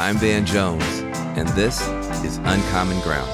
[0.00, 0.82] I'm Van Jones,
[1.36, 1.78] and this
[2.24, 3.30] is Uncommon Ground.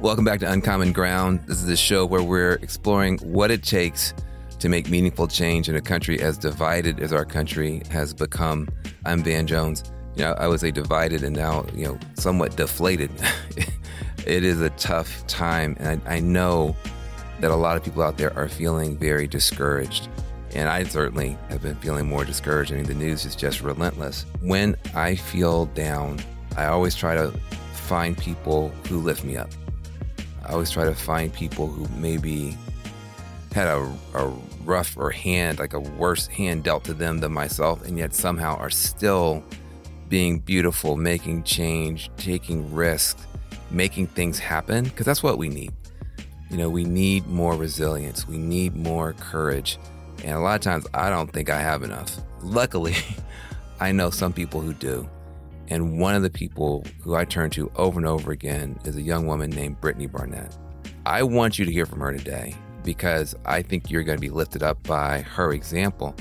[0.00, 1.40] Welcome back to Uncommon Ground.
[1.48, 4.14] This is a show where we're exploring what it takes
[4.60, 8.68] to make meaningful change in a country as divided as our country has become.
[9.04, 9.82] I'm Van Jones.
[10.14, 13.10] You know, I was a divided and now, you know, somewhat deflated.
[14.28, 16.76] it is a tough time, and I, I know
[17.40, 20.08] that a lot of people out there are feeling very discouraged.
[20.54, 22.72] And I certainly have been feeling more discouraged.
[22.72, 24.26] I mean, the news is just relentless.
[24.40, 26.18] When I feel down,
[26.56, 27.32] I always try to
[27.72, 29.50] find people who lift me up.
[30.44, 32.56] I always try to find people who maybe
[33.52, 34.26] had a, a
[34.64, 38.70] rougher hand, like a worse hand dealt to them than myself, and yet somehow are
[38.70, 39.44] still
[40.08, 43.24] being beautiful, making change, taking risks,
[43.70, 45.72] making things happen, because that's what we need.
[46.50, 49.78] You know, we need more resilience, we need more courage.
[50.24, 52.16] And a lot of times I don't think I have enough.
[52.42, 52.94] Luckily,
[53.80, 55.08] I know some people who do.
[55.68, 59.02] And one of the people who I turn to over and over again is a
[59.02, 60.56] young woman named Brittany Barnett.
[61.06, 62.54] I want you to hear from her today
[62.84, 66.14] because I think you're going to be lifted up by her example.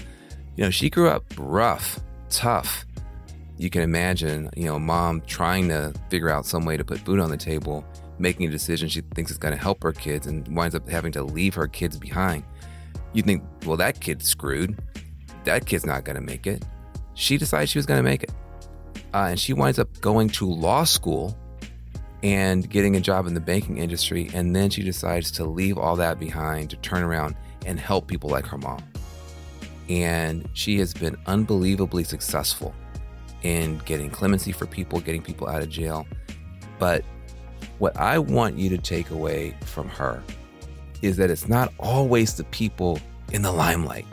[0.56, 2.86] You know, she grew up rough, tough.
[3.58, 7.20] You can imagine, you know, mom trying to figure out some way to put food
[7.20, 7.84] on the table,
[8.20, 11.12] making a decision she thinks is going to help her kids and winds up having
[11.14, 12.44] to leave her kids behind.
[13.14, 14.78] You think, well, that kid's screwed.
[15.44, 16.64] That kid's not going to make it.
[17.14, 18.32] She decided she was going to make it.
[19.14, 21.38] Uh, and she winds up going to law school
[22.22, 24.30] and getting a job in the banking industry.
[24.34, 28.30] And then she decides to leave all that behind to turn around and help people
[28.30, 28.84] like her mom.
[29.90, 32.76] And she has been unbelievably successful
[33.42, 36.06] in getting clemency for people, getting people out of jail.
[36.78, 37.04] But
[37.80, 40.22] what I want you to take away from her
[41.02, 43.00] is that it's not always the people
[43.32, 44.06] in the limelight.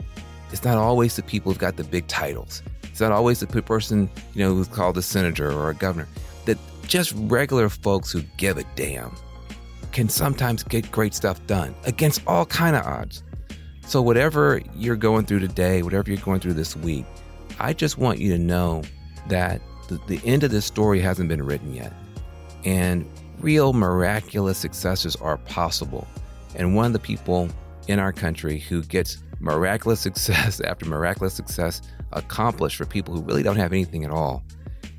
[0.51, 2.61] It's not always the people who've got the big titles.
[2.83, 6.07] It's not always the person, you know, who's called a senator or a governor.
[6.45, 9.15] That just regular folks who give a damn
[9.91, 13.23] can sometimes get great stuff done against all kind of odds.
[13.85, 17.05] So whatever you're going through today, whatever you're going through this week,
[17.59, 18.83] I just want you to know
[19.29, 21.93] that the, the end of this story hasn't been written yet.
[22.65, 23.09] And
[23.39, 26.07] real miraculous successes are possible.
[26.57, 27.47] And one of the people
[27.87, 31.81] in our country who gets miraculous success after miraculous success
[32.11, 34.43] accomplished for people who really don't have anything at all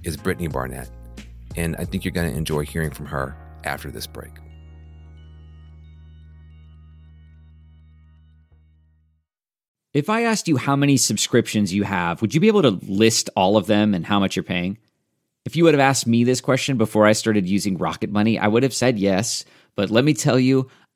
[0.05, 0.89] is Brittany Barnett.
[1.57, 4.33] And I think you're going to enjoy hearing from her after this break.
[9.95, 13.31] If I asked you how many subscriptions you have, would you be able to list
[13.35, 14.79] all of them and how much you're paying?
[15.45, 18.47] If you would have asked me this question before I started using Rocket Money, I
[18.47, 19.45] would have said yes.
[19.75, 20.69] But let me tell you,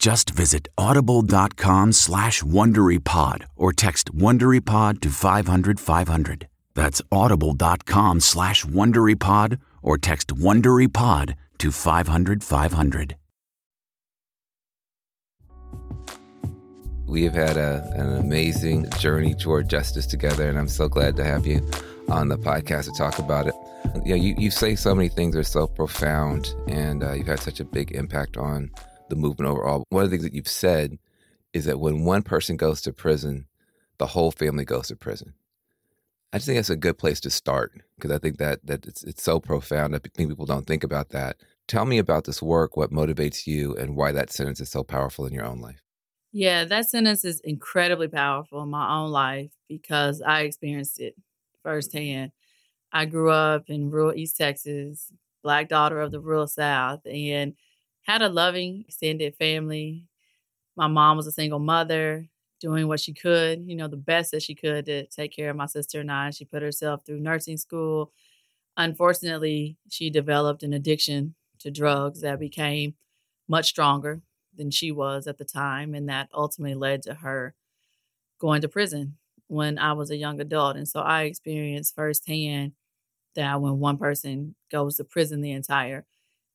[0.00, 6.48] Just visit audible.com slash WonderyPod or text WonderyPod to 500, 500.
[6.74, 13.16] That's audible.com slash WonderyPod or text WonderyPod to 500 500.
[17.06, 21.24] We have had a, an amazing journey toward justice together, and I'm so glad to
[21.24, 21.60] have you
[22.08, 23.54] on the podcast to talk about it.
[24.06, 27.26] You know, you, you say so many things that are so profound, and uh, you've
[27.26, 28.70] had such a big impact on
[29.10, 29.84] the movement overall.
[29.90, 30.98] One of the things that you've said
[31.52, 33.46] is that when one person goes to prison,
[33.98, 35.34] the whole family goes to prison.
[36.32, 39.02] I just think that's a good place to start because I think that that it's,
[39.02, 39.94] it's so profound.
[39.94, 41.36] I think people don't think about that.
[41.66, 45.26] Tell me about this work, what motivates you, and why that sentence is so powerful
[45.26, 45.82] in your own life.
[46.32, 51.16] Yeah, that sentence is incredibly powerful in my own life because I experienced it
[51.64, 52.30] firsthand.
[52.92, 57.54] I grew up in rural East Texas, black daughter of the rural South, and
[58.02, 60.06] had a loving extended family.
[60.76, 62.28] My mom was a single mother,
[62.60, 65.56] doing what she could, you know, the best that she could to take care of
[65.56, 66.30] my sister and I.
[66.30, 68.12] She put herself through nursing school.
[68.76, 72.94] Unfortunately, she developed an addiction to drugs that became
[73.48, 74.22] much stronger
[74.56, 75.94] than she was at the time.
[75.94, 77.54] And that ultimately led to her
[78.38, 79.16] going to prison
[79.48, 80.76] when I was a young adult.
[80.76, 82.72] And so I experienced firsthand
[83.34, 86.06] that when one person goes to prison, the entire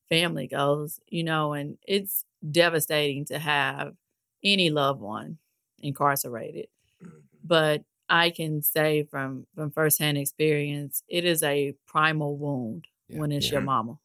[0.09, 3.93] family goes, you know, and it's devastating to have
[4.43, 5.37] any loved one
[5.79, 6.67] incarcerated.
[7.03, 7.17] Mm-hmm.
[7.43, 13.31] But I can say from from firsthand experience, it is a primal wound yeah, when
[13.31, 13.53] it's yeah.
[13.53, 13.99] your mama.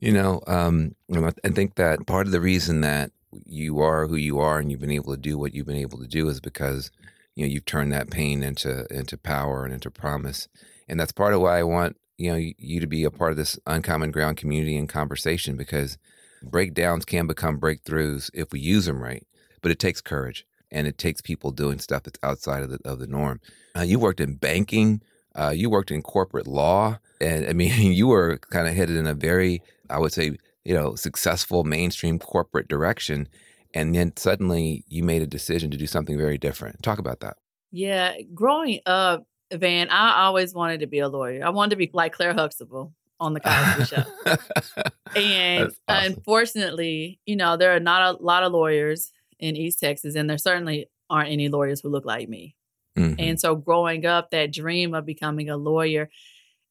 [0.00, 3.10] You know, um, I think that part of the reason that
[3.44, 5.98] you are who you are and you've been able to do what you've been able
[5.98, 6.90] to do is because
[7.34, 10.48] you know you've turned that pain into into power and into promise,
[10.88, 13.36] and that's part of why I want you know you to be a part of
[13.36, 15.96] this uncommon ground community and conversation because
[16.42, 19.26] breakdowns can become breakthroughs if we use them right,
[19.62, 22.98] but it takes courage and it takes people doing stuff that's outside of the of
[22.98, 23.40] the norm.
[23.76, 25.00] Uh, you worked in banking,
[25.34, 29.06] uh, you worked in corporate law, and I mean, you were kind of headed in
[29.06, 33.28] a very, I would say, you know, successful mainstream corporate direction,
[33.74, 36.82] and then suddenly you made a decision to do something very different.
[36.82, 37.36] Talk about that.
[37.70, 41.44] Yeah, growing up, Van, I always wanted to be a lawyer.
[41.44, 44.04] I wanted to be like Claire Huxtable on the Cosby Show.
[45.16, 46.14] and awesome.
[46.14, 50.38] unfortunately, you know, there are not a lot of lawyers in East Texas, and there
[50.38, 52.54] certainly aren't any lawyers who look like me.
[52.96, 53.14] Mm-hmm.
[53.18, 56.10] And so, growing up, that dream of becoming a lawyer,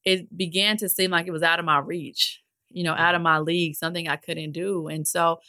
[0.03, 3.21] it began to seem like it was out of my reach, you know, out of
[3.21, 4.87] my league, something I couldn't do.
[4.87, 5.39] And so,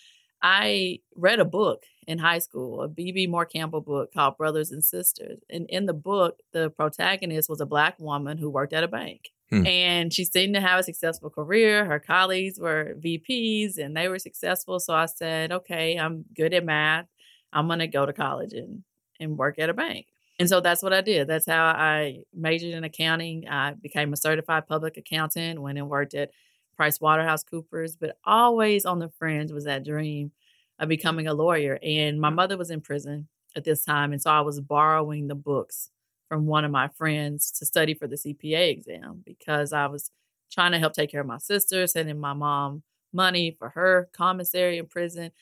[0.42, 4.84] I read a book in high school, a Bebe Moore Campbell book called Brothers and
[4.84, 5.40] Sisters.
[5.50, 9.30] And in the book, the protagonist was a black woman who worked at a bank.
[9.50, 9.66] Hmm.
[9.66, 11.84] And she seemed to have a successful career.
[11.84, 14.78] Her colleagues were VPs and they were successful.
[14.78, 17.06] So I said, okay, I'm good at math.
[17.52, 18.84] I'm going to go to college and,
[19.18, 20.06] and work at a bank.
[20.38, 21.26] And so that's what I did.
[21.26, 23.48] That's how I majored in accounting.
[23.48, 26.30] I became a certified public accountant, went and worked at
[26.78, 30.30] Price Waterhouse Coopers, but always on the fringe was that dream
[30.78, 31.76] of becoming a lawyer.
[31.82, 33.26] And my mother was in prison
[33.56, 34.12] at this time.
[34.12, 35.90] And so I was borrowing the books
[36.28, 40.12] from one of my friends to study for the CPA exam because I was
[40.52, 44.78] trying to help take care of my sister, sending my mom money for her commissary
[44.78, 45.32] in prison.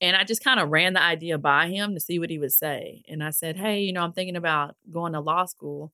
[0.00, 2.54] And I just kind of ran the idea by him to see what he would
[2.54, 3.02] say.
[3.06, 5.92] And I said, Hey, you know, I'm thinking about going to law school.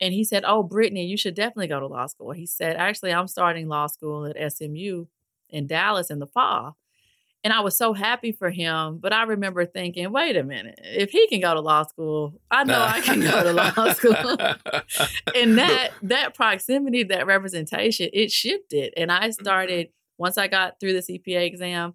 [0.00, 2.32] And he said, Oh, Brittany, you should definitely go to law school.
[2.32, 5.06] He said, Actually, I'm starting law school at SMU
[5.50, 6.76] in Dallas in the fall.
[7.42, 8.98] And I was so happy for him.
[8.98, 12.64] But I remember thinking, wait a minute, if he can go to law school, I
[12.64, 14.36] know I can go to law school.
[15.34, 18.92] and that that proximity, that representation, it shifted.
[18.96, 19.42] And I mm-hmm.
[19.42, 21.94] started once I got through the CPA exam,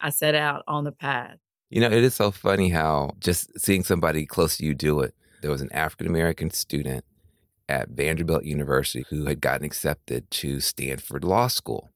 [0.00, 1.38] I set out on the path.
[1.70, 5.14] You know, it is so funny how just seeing somebody close to you do it.
[5.40, 7.06] There was an African American student
[7.68, 11.90] at Vanderbilt University who had gotten accepted to Stanford Law School.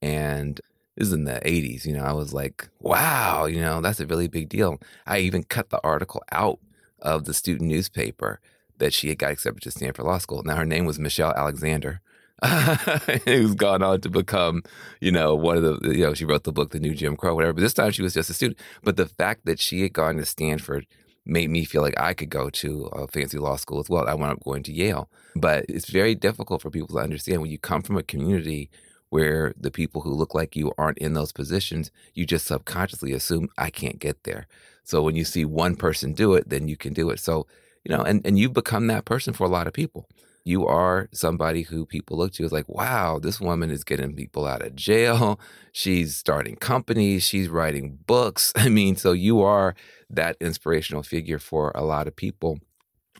[0.00, 0.60] And
[0.96, 4.06] this is in the 80s, you know, I was like, wow, you know, that's a
[4.06, 4.80] really big deal.
[5.06, 6.58] I even cut the article out
[7.00, 8.40] of the student newspaper
[8.78, 10.42] that she had got accepted to Stanford Law School.
[10.42, 12.00] Now, her name was Michelle Alexander,
[13.24, 14.62] who's gone on to become,
[15.00, 17.34] you know, one of the, you know, she wrote the book, The New Jim Crow,
[17.34, 17.54] whatever.
[17.54, 18.58] But this time she was just a student.
[18.82, 20.86] But the fact that she had gone to Stanford
[21.28, 24.08] made me feel like I could go to a fancy law school as well.
[24.08, 25.08] I wound up going to Yale.
[25.36, 28.70] But it's very difficult for people to understand when you come from a community
[29.10, 33.48] where the people who look like you aren't in those positions, you just subconsciously assume
[33.56, 34.46] I can't get there.
[34.84, 37.20] So when you see one person do it, then you can do it.
[37.20, 37.46] So,
[37.84, 40.08] you know, and, and you've become that person for a lot of people.
[40.48, 44.46] You are somebody who people look to as like, wow, this woman is getting people
[44.46, 45.38] out of jail.
[45.72, 47.22] She's starting companies.
[47.22, 48.54] She's writing books.
[48.56, 49.74] I mean, so you are
[50.08, 52.60] that inspirational figure for a lot of people.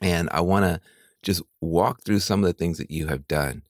[0.01, 0.81] And I want to
[1.23, 3.61] just walk through some of the things that you have done.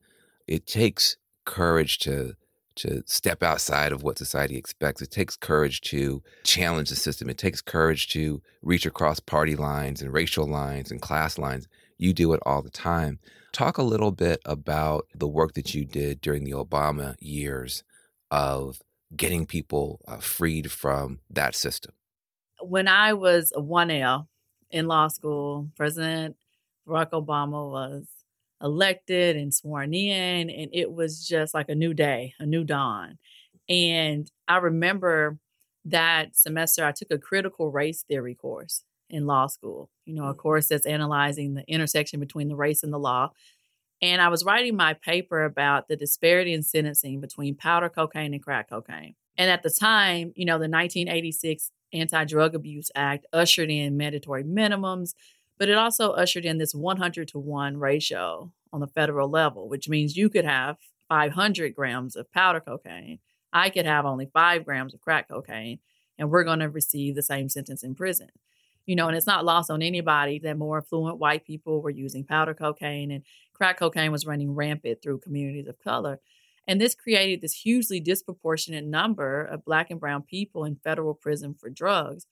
[0.47, 2.37] It takes courage to
[2.77, 5.03] to step outside of what society expects.
[5.03, 7.29] It takes courage to challenge the system.
[7.29, 11.67] It takes courage to reach across party lines and racial lines and class lines.
[11.99, 13.19] You do it all the time.
[13.53, 17.83] Talk a little bit about the work that you did during the Obama years
[18.31, 18.81] of
[19.17, 21.93] getting people uh, freed from that system.
[22.61, 24.27] When I was 1L
[24.71, 26.37] in law school, President
[26.87, 28.07] Barack Obama was
[28.63, 33.19] elected and sworn in, and it was just like a new day, a new dawn.
[33.69, 35.39] And I remember
[35.85, 40.31] that semester, I took a critical race theory course in law school, you know, a
[40.31, 40.39] mm-hmm.
[40.39, 43.31] course that's analyzing the intersection between the race and the law.
[44.01, 48.43] And I was writing my paper about the disparity in sentencing between powder cocaine and
[48.43, 49.15] crack cocaine.
[49.37, 54.45] And at the time, you know, the 1986 Anti Drug Abuse Act ushered in mandatory
[54.45, 55.15] minimums,
[55.59, 59.89] but it also ushered in this 100 to 1 ratio on the federal level, which
[59.89, 60.77] means you could have
[61.09, 63.19] 500 grams of powder cocaine.
[63.53, 65.79] I could have only five grams of crack cocaine,
[66.19, 68.29] and we're going to receive the same sentence in prison.
[68.89, 72.25] You know, and it's not lost on anybody that more affluent white people were using
[72.25, 76.21] powder cocaine and crack cocaine was running rampant through communities of color.
[76.67, 81.55] And this created this hugely disproportionate number of Black and Brown people in federal prison
[81.55, 82.27] for drugs.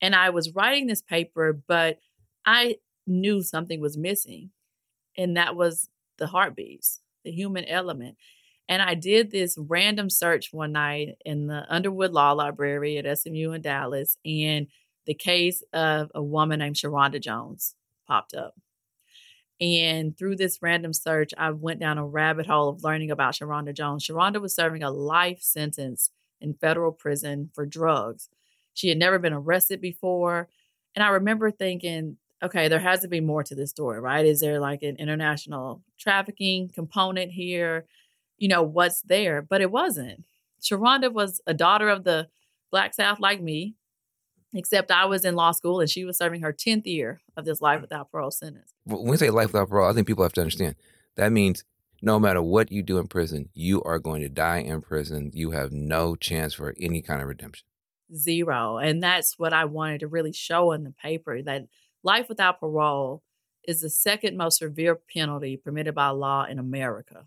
[0.00, 2.00] And I was writing this paper, but
[2.44, 4.50] I knew something was missing,
[5.16, 8.16] and that was the heartbeats, the human element.
[8.68, 13.52] And I did this random search one night in the Underwood Law Library at SMU
[13.52, 14.66] in Dallas, and
[15.06, 17.74] the case of a woman named Sharonda Jones
[18.06, 18.54] popped up.
[19.60, 23.74] And through this random search, I went down a rabbit hole of learning about Sharonda
[23.74, 24.04] Jones.
[24.06, 28.28] Sharonda was serving a life sentence in federal prison for drugs.
[28.74, 30.48] She had never been arrested before.
[30.94, 34.26] And I remember thinking, okay, there has to be more to this story, right?
[34.26, 37.86] Is there like an international trafficking component here?
[38.38, 39.40] You know, what's there?
[39.40, 40.24] But it wasn't.
[40.60, 42.28] Sharonda was a daughter of the
[42.70, 43.74] Black South like me,
[44.54, 47.60] except I was in law school and she was serving her 10th year of this
[47.60, 48.72] life without parole sentence.
[48.84, 50.76] When we say life without parole, I think people have to understand
[51.16, 51.64] that means
[52.02, 55.30] no matter what you do in prison, you are going to die in prison.
[55.32, 57.66] You have no chance for any kind of redemption.
[58.14, 58.78] Zero.
[58.78, 61.66] And that's what I wanted to really show in the paper that
[62.02, 63.22] life without parole
[63.66, 67.26] is the second most severe penalty permitted by law in America.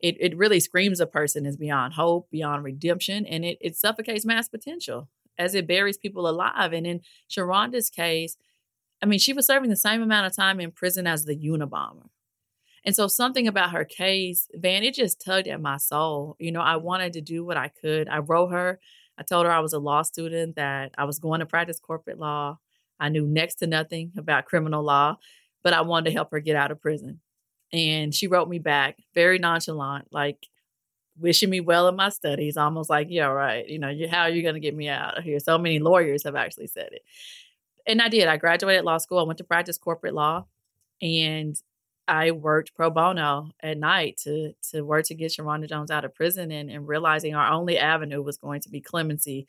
[0.00, 4.24] It, it really screams a person is beyond hope, beyond redemption, and it, it suffocates
[4.24, 5.08] mass potential
[5.42, 6.72] as it buries people alive.
[6.72, 8.36] And in Sharonda's case,
[9.02, 12.08] I mean, she was serving the same amount of time in prison as the Unabomber.
[12.84, 16.36] And so something about her case, Van, it just tugged at my soul.
[16.38, 18.08] You know, I wanted to do what I could.
[18.08, 18.80] I wrote her.
[19.18, 22.18] I told her I was a law student, that I was going to practice corporate
[22.18, 22.58] law.
[22.98, 25.18] I knew next to nothing about criminal law,
[25.62, 27.20] but I wanted to help her get out of prison.
[27.72, 30.46] And she wrote me back very nonchalant, like
[31.18, 33.68] wishing me well in my studies, almost like, yeah, right.
[33.68, 35.38] You know, you, how are you going to get me out of here?
[35.38, 37.02] So many lawyers have actually said it.
[37.86, 38.28] And I did.
[38.28, 39.18] I graduated law school.
[39.18, 40.46] I went to practice corporate law
[41.00, 41.60] and
[42.08, 46.14] I worked pro bono at night to to work to get Sharonda Jones out of
[46.14, 49.46] prison and, and realizing our only avenue was going to be clemency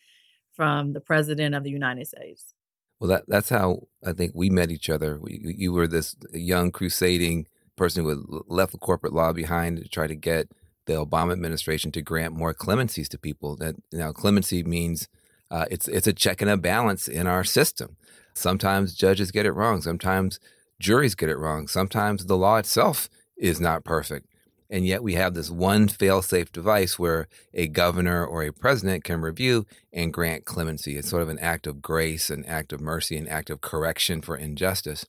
[0.51, 2.53] from the president of the United States.
[3.00, 5.20] Well, that that's how I think we met each other.
[5.20, 9.89] We, you were this young crusading person who had left the corporate law behind to
[9.89, 10.48] try to get
[10.85, 13.55] the Obama administration to grant more clemencies to people.
[13.55, 15.07] That now clemency means
[15.51, 17.97] uh, it's it's a check and a balance in our system.
[18.33, 19.81] Sometimes judges get it wrong.
[19.81, 20.39] Sometimes
[20.79, 21.67] juries get it wrong.
[21.67, 24.27] Sometimes the law itself is not perfect.
[24.69, 29.21] And yet we have this one fail-safe device where a governor or a president can
[29.21, 30.97] review and grant clemency.
[30.97, 34.21] It's sort of an act of grace, an act of mercy, an act of correction
[34.21, 35.05] for injustice.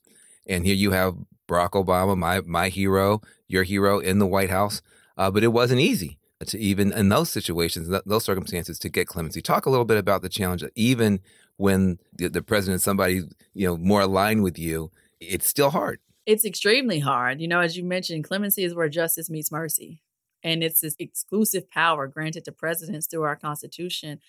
[0.47, 1.17] And here you have
[1.49, 4.83] Barack Obama, my my hero, your hero in the White House.
[5.17, 9.41] Uh, but it wasn't easy to even in those situations, those circumstances, to get clemency.
[9.41, 11.21] Talk a little bit about the challenge, even
[11.57, 13.23] when the, the president, somebody
[13.55, 14.91] you know more aligned with you,
[15.21, 16.01] it's still hard.
[16.27, 17.41] It's extremely hard.
[17.41, 20.03] You know, as you mentioned, clemency is where justice meets mercy.
[20.43, 24.21] And it's this exclusive power granted to presidents through our Constitution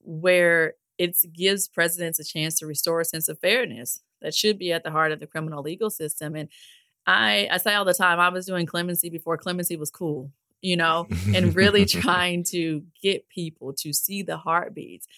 [0.00, 4.72] where it gives presidents a chance to restore a sense of fairness that should be
[4.72, 6.34] at the heart of the criminal legal system.
[6.34, 6.48] And
[7.08, 10.76] I, I say all the time, I was doing clemency before clemency was cool, you
[10.76, 15.08] know, and really trying to get people to see the heartbeats.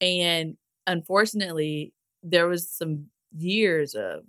[0.00, 0.56] And
[0.88, 1.92] unfortunately,
[2.24, 4.24] there was some years of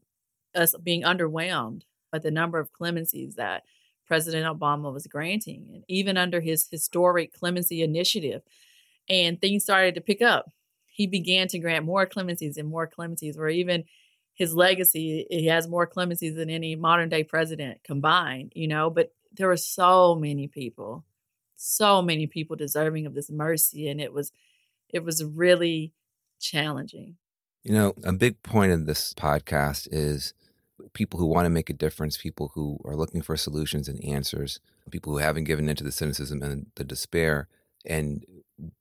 [0.53, 3.63] us being underwhelmed by the number of clemencies that
[4.07, 8.43] President Obama was granting, and even under his historic clemency initiative.
[9.09, 10.51] And things started to pick up.
[10.85, 13.85] He began to grant more clemencies and more clemencies, where even
[14.39, 18.89] his legacy, he has more clemencies than any modern day president combined, you know.
[18.89, 21.03] But there were so many people,
[21.58, 24.31] so many people deserving of this mercy, and it was
[24.89, 25.91] it was really
[26.39, 27.17] challenging.
[27.63, 30.34] You know, a big point of this podcast is
[30.93, 34.62] people who want to make a difference, people who are looking for solutions and answers,
[34.89, 37.50] people who haven't given into the cynicism and the despair,
[37.86, 38.25] and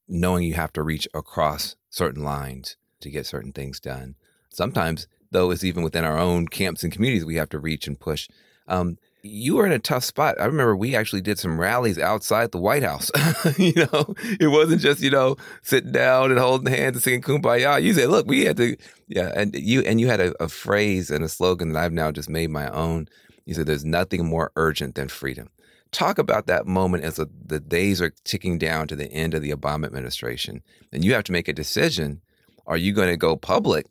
[0.07, 4.15] knowing you have to reach across certain lines to get certain things done.
[4.51, 7.99] Sometimes, though, it's even within our own camps and communities we have to reach and
[7.99, 8.29] push.
[8.67, 10.41] Um, you were in a tough spot.
[10.41, 13.11] I remember we actually did some rallies outside the White House.
[13.59, 17.83] you know, it wasn't just you know sitting down and holding hands and singing "Kumbaya."
[17.83, 18.77] You said, "Look, we had to."
[19.09, 22.13] Yeah, and you and you had a, a phrase and a slogan that I've now
[22.13, 23.09] just made my own.
[23.45, 25.51] You said, "There's nothing more urgent than freedom."
[25.91, 29.41] Talk about that moment as a, the days are ticking down to the end of
[29.41, 32.21] the Obama administration, and you have to make a decision:
[32.67, 33.87] Are you going to go public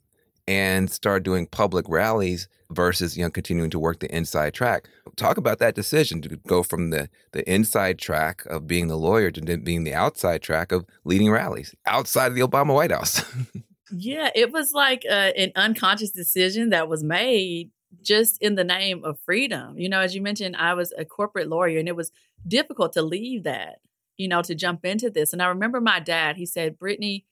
[0.47, 4.87] and start doing public rallies versus you know continuing to work the inside track.
[5.15, 9.31] Talk about that decision to go from the the inside track of being the lawyer
[9.31, 13.23] to being the outside track of leading rallies outside of the Obama White House.
[13.91, 19.03] yeah, it was like uh, an unconscious decision that was made just in the name
[19.03, 19.77] of freedom.
[19.77, 22.11] You know, as you mentioned, I was a corporate lawyer and it was
[22.47, 23.79] difficult to leave that,
[24.17, 25.33] you know, to jump into this.
[25.33, 27.25] And I remember my dad, he said, Brittany,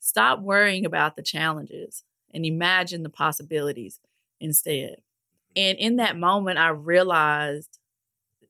[0.00, 2.04] stop worrying about the challenges
[2.34, 4.00] and imagine the possibilities
[4.40, 4.96] instead.
[5.56, 7.78] And in that moment, I realized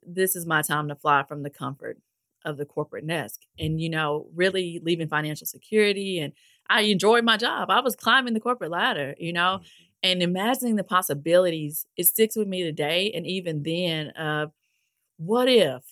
[0.07, 1.99] this is my time to fly from the comfort
[2.45, 6.19] of the corporate nest and, you know, really leaving financial security.
[6.19, 6.33] And
[6.69, 7.71] I enjoyed my job.
[7.71, 9.65] I was climbing the corporate ladder, you know, mm-hmm.
[10.03, 11.87] and imagining the possibilities.
[11.97, 13.13] It sticks with me today.
[13.15, 14.47] And even then, uh,
[15.17, 15.83] what if?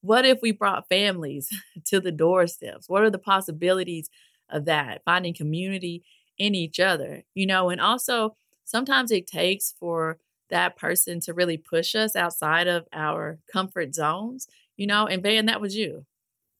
[0.00, 1.48] What if we brought families
[1.86, 2.88] to the doorsteps?
[2.88, 4.08] What are the possibilities
[4.48, 5.02] of that?
[5.04, 6.02] Finding community
[6.38, 10.18] in each other, you know, and also sometimes it takes for
[10.50, 15.46] that person to really push us outside of our comfort zones, you know, and Van,
[15.46, 16.04] that was you.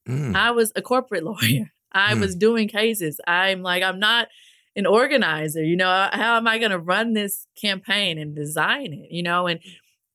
[0.08, 0.34] Mm.
[0.34, 1.72] I was a corporate lawyer.
[1.92, 2.20] I mm.
[2.20, 3.20] was doing cases.
[3.26, 4.28] I'm like, I'm not
[4.76, 9.10] an organizer, you know, how am I going to run this campaign and design it,
[9.12, 9.60] you know, and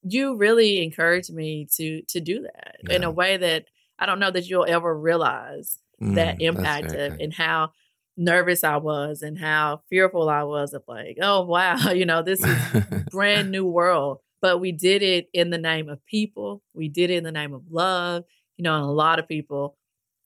[0.04, 2.96] you really encouraged me to to do that yeah.
[2.96, 3.66] in a way that
[3.98, 7.72] I don't know that you'll ever realize mm, that impact of and how
[8.20, 12.44] nervous I was and how fearful I was of like, oh wow, you know, this
[12.44, 14.20] is brand new world.
[14.42, 16.62] But we did it in the name of people.
[16.74, 18.24] We did it in the name of love,
[18.58, 19.78] you know, and a lot of people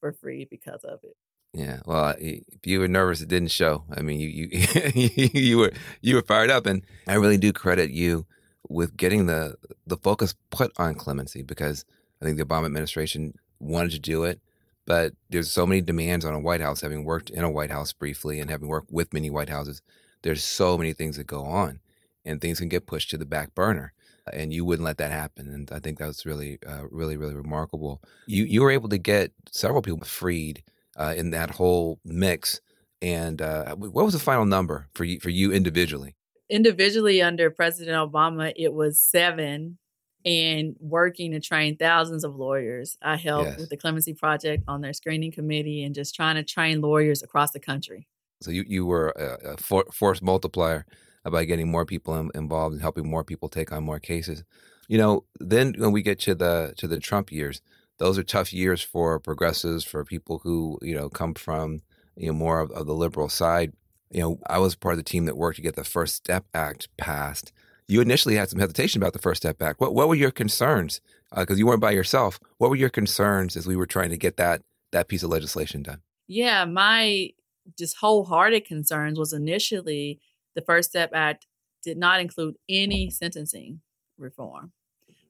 [0.01, 1.15] were free because of it.
[1.53, 3.83] Yeah, well, if you were nervous, it didn't show.
[3.95, 4.49] I mean, you you
[5.33, 8.25] you were you were fired up, and I really do credit you
[8.67, 11.85] with getting the the focus put on clemency because
[12.21, 14.41] I think the Obama administration wanted to do it
[14.85, 17.93] but there's so many demands on a White House, having worked in a White House
[17.93, 19.81] briefly and having worked with many White Houses,
[20.23, 21.79] there's so many things that go on
[22.25, 23.93] and things can get pushed to the back burner.
[24.31, 25.49] And you wouldn't let that happen.
[25.49, 28.01] And I think that was really, uh, really, really remarkable.
[28.25, 30.63] You, you were able to get several people freed
[30.95, 32.61] uh, in that whole mix.
[33.01, 36.15] And uh, what was the final number for you, for you individually?
[36.49, 39.77] Individually, under President Obama, it was seven
[40.25, 42.97] and working to train thousands of lawyers.
[43.01, 43.59] I helped yes.
[43.59, 47.51] with the Clemency Project on their screening committee and just trying to train lawyers across
[47.51, 48.07] the country.
[48.41, 50.85] So you, you were a, a for, force multiplier
[51.23, 54.43] by getting more people in, involved and helping more people take on more cases.
[54.87, 57.61] You know, then when we get to the to the Trump years,
[57.99, 61.81] those are tough years for progressives, for people who you know come from
[62.17, 63.73] you know more of, of the liberal side.
[64.11, 66.45] You know, I was part of the team that worked to get the First Step
[66.53, 67.53] Act passed
[67.93, 69.79] you initially had some hesitation about the First Step Act.
[69.79, 70.99] What what were your concerns?
[71.29, 72.39] Because uh, you weren't by yourself.
[72.57, 75.83] What were your concerns as we were trying to get that that piece of legislation
[75.83, 76.01] done?
[76.27, 77.29] Yeah, my
[77.77, 80.19] just wholehearted concerns was initially
[80.55, 81.45] the First Step Act
[81.83, 83.81] did not include any sentencing
[84.17, 84.71] reform,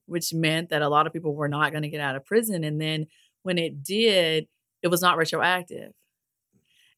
[0.06, 2.64] which meant that a lot of people were not going to get out of prison.
[2.64, 3.08] And then
[3.42, 4.48] when it did,
[4.82, 5.92] it was not retroactive.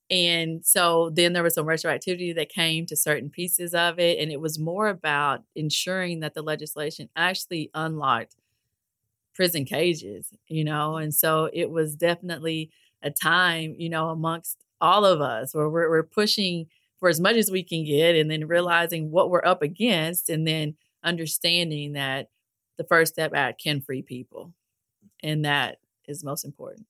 [0.10, 4.20] And so then there was some retroactivity that came to certain pieces of it.
[4.20, 8.36] And it was more about ensuring that the legislation actually unlocked
[9.34, 10.98] prison cages, you know?
[10.98, 12.70] And so it was definitely
[13.02, 16.68] a time, you know, amongst all of us where we're, we're pushing
[17.00, 20.48] for as much as we can get and then realizing what we're up against and
[20.48, 22.30] then understanding that
[22.78, 24.54] the First Step Act can free people.
[25.24, 26.86] And that is most important.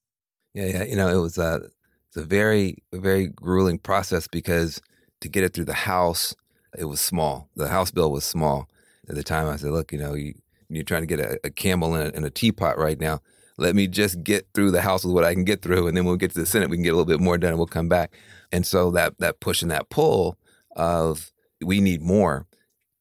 [0.53, 0.83] Yeah, yeah.
[0.83, 1.67] You know, it was uh
[2.15, 4.81] it's a very, very grueling process because
[5.19, 6.33] to get it through the House,
[6.77, 7.49] it was small.
[7.57, 8.69] The House bill was small.
[9.09, 10.33] At the time, I said, look, you know, you,
[10.69, 13.19] you're trying to get a, a camel in a, in a teapot right now.
[13.57, 16.05] Let me just get through the House with what I can get through, and then
[16.05, 16.69] we'll get to the Senate.
[16.69, 18.15] We can get a little bit more done, and we'll come back.
[18.49, 20.37] And so that that push and that pull
[20.75, 22.47] of we need more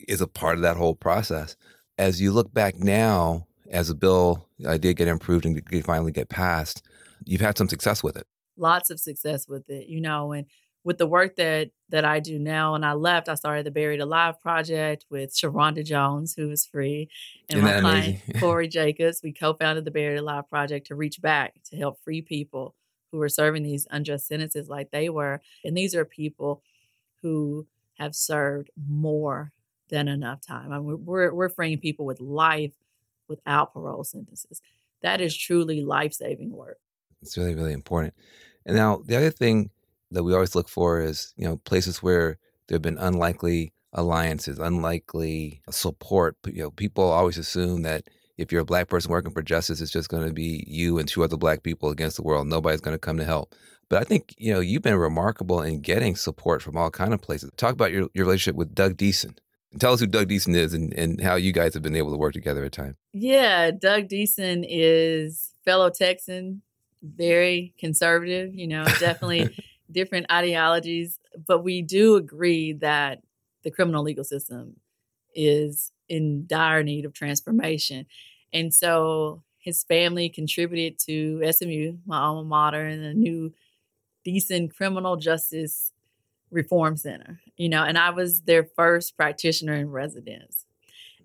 [0.09, 1.57] is a part of that whole process.
[1.98, 6.29] As you look back now as a bill I did get improved and finally get
[6.29, 6.83] passed,
[7.24, 8.27] you've had some success with it.
[8.56, 10.46] Lots of success with it, you know, and
[10.84, 14.00] with the work that that I do now, and I left, I started the Buried
[14.00, 17.08] Alive project with Sharonda Jones, who is free,
[17.48, 18.20] and Isn't my client?
[18.40, 19.20] Corey Jacobs.
[19.22, 22.74] We co-founded the Buried Alive project to reach back to help free people
[23.10, 26.62] who were serving these unjust sentences like they were, and these are people
[27.22, 29.52] who have served more
[29.88, 30.72] than enough time.
[30.72, 32.72] I mean, we're we're freeing people with life
[33.28, 34.60] without parole sentences.
[35.02, 36.78] That is truly life-saving work.
[37.22, 38.14] It's really, really important.
[38.66, 39.70] And now the other thing
[40.11, 44.59] that we always look for is, you know, places where there have been unlikely alliances,
[44.59, 46.37] unlikely support.
[46.46, 48.05] You know, people always assume that
[48.37, 51.09] if you're a black person working for justice, it's just going to be you and
[51.09, 52.46] two other black people against the world.
[52.46, 53.55] Nobody's going to come to help.
[53.88, 57.20] But I think, you know, you've been remarkable in getting support from all kind of
[57.20, 57.50] places.
[57.57, 59.37] Talk about your, your relationship with Doug Deason.
[59.79, 62.16] Tell us who Doug Deason is and, and how you guys have been able to
[62.16, 62.96] work together at times.
[63.12, 66.62] Yeah, Doug Deason is fellow Texan,
[67.04, 69.56] very conservative, you know, definitely
[69.92, 73.22] different ideologies, but we do agree that
[73.62, 74.76] the criminal legal system
[75.34, 78.06] is in dire need of transformation.
[78.52, 83.52] And so his family contributed to SMU, my alma mater, and a new
[84.26, 85.92] Deason criminal justice
[86.50, 90.64] reform center, you know, and I was their first practitioner in residence.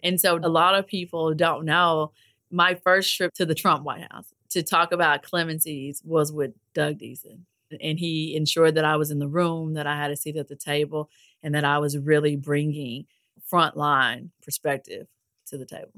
[0.04, 2.12] And so a lot of people don't know
[2.52, 7.00] my first trip to the Trump White House to talk about clemencies was with Doug
[7.00, 7.42] Deason.
[7.82, 10.48] And he ensured that I was in the room, that I had a seat at
[10.48, 11.10] the table,
[11.44, 13.06] and that I was really bringing
[13.52, 15.08] frontline perspective
[15.48, 15.94] to the table.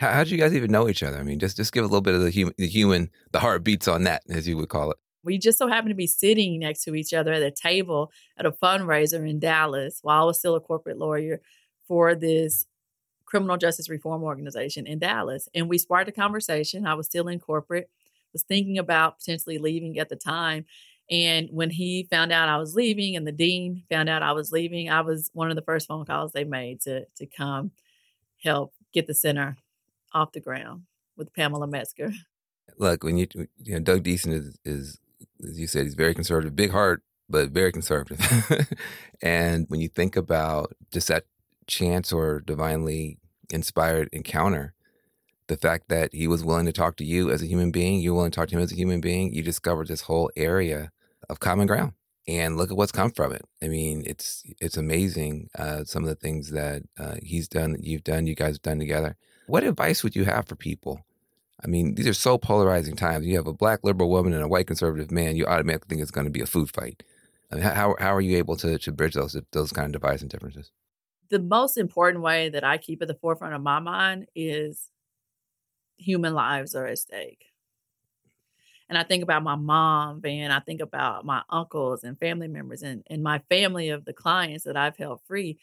[0.00, 1.18] How, how did you guys even know each other?
[1.18, 3.88] I mean, just just give a little bit of the human, the human, the heartbeats
[3.88, 4.98] on that, as you would call it.
[5.22, 8.44] We just so happened to be sitting next to each other at a table at
[8.44, 11.40] a fundraiser in Dallas while I was still a corporate lawyer
[11.88, 12.66] for this
[13.26, 15.48] criminal justice reform organization in Dallas.
[15.54, 16.86] And we sparked a conversation.
[16.86, 17.90] I was still in corporate,
[18.32, 20.66] was thinking about potentially leaving at the time.
[21.10, 24.52] And when he found out I was leaving and the dean found out I was
[24.52, 27.72] leaving, I was one of the first phone calls they made to to come
[28.42, 29.56] help get the center
[30.12, 30.82] off the ground
[31.16, 32.12] with Pamela Metzger.
[32.78, 34.98] Look, when you you know Doug Deason is is
[35.46, 38.66] as you said, he's very conservative, big heart, but very conservative.
[39.22, 41.24] and when you think about just that
[41.66, 43.18] chance or divinely
[43.50, 44.74] inspired encounter,
[45.46, 48.14] the fact that he was willing to talk to you as a human being, you're
[48.14, 50.90] willing to talk to him as a human being, you discovered this whole area
[51.28, 51.92] of common ground.
[52.26, 53.42] And look at what's come from it.
[53.62, 57.84] I mean, it's it's amazing uh, some of the things that uh, he's done, that
[57.84, 59.16] you've done, you guys have done together.
[59.46, 61.04] What advice would you have for people?
[61.62, 63.26] I mean, these are so polarizing times.
[63.26, 65.36] You have a black liberal woman and a white conservative man.
[65.36, 67.02] You automatically think it's going to be a food fight.
[67.52, 70.22] I mean, how how are you able to to bridge those those kind of divides
[70.22, 70.70] and differences?
[71.30, 74.90] The most important way that I keep at the forefront of my mind is
[75.96, 77.46] human lives are at stake.
[78.88, 82.82] And I think about my mom, and I think about my uncles and family members
[82.82, 85.58] and, and my family of the clients that I've held free.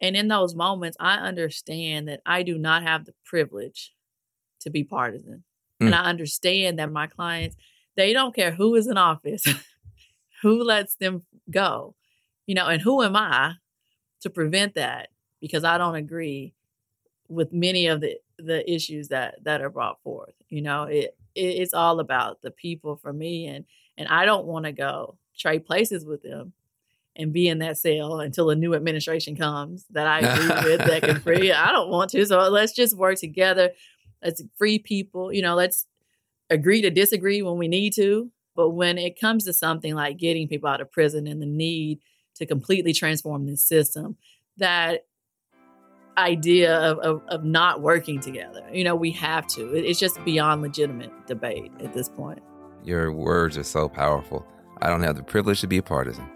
[0.00, 3.94] And in those moments, I understand that I do not have the privilege
[4.60, 5.44] to be partisan.
[5.80, 5.86] Mm.
[5.86, 7.56] And I understand that my clients,
[7.96, 9.44] they don't care who is in office,
[10.42, 11.94] who lets them go,
[12.46, 13.54] you know, and who am I
[14.20, 15.08] to prevent that
[15.40, 16.54] because I don't agree
[17.28, 20.34] with many of the the issues that that are brought forth.
[20.48, 23.64] You know, it, it it's all about the people for me, and
[23.96, 26.52] and I don't want to go trade places with them
[27.16, 31.02] and be in that cell until a new administration comes that I agree with that
[31.02, 31.52] can free.
[31.52, 33.70] I don't want to, so let's just work together.
[34.22, 35.32] Let's free people.
[35.32, 35.86] You know, let's
[36.50, 38.30] agree to disagree when we need to.
[38.54, 42.00] But when it comes to something like getting people out of prison and the need
[42.38, 44.16] to completely transform the system,
[44.56, 45.06] that
[46.16, 48.68] idea of, of, of, not working together.
[48.72, 49.72] You know, we have to.
[49.74, 52.40] It's just beyond legitimate debate at this point.
[52.82, 54.44] Your words are so powerful.
[54.82, 56.28] I don't have the privilege to be a partisan.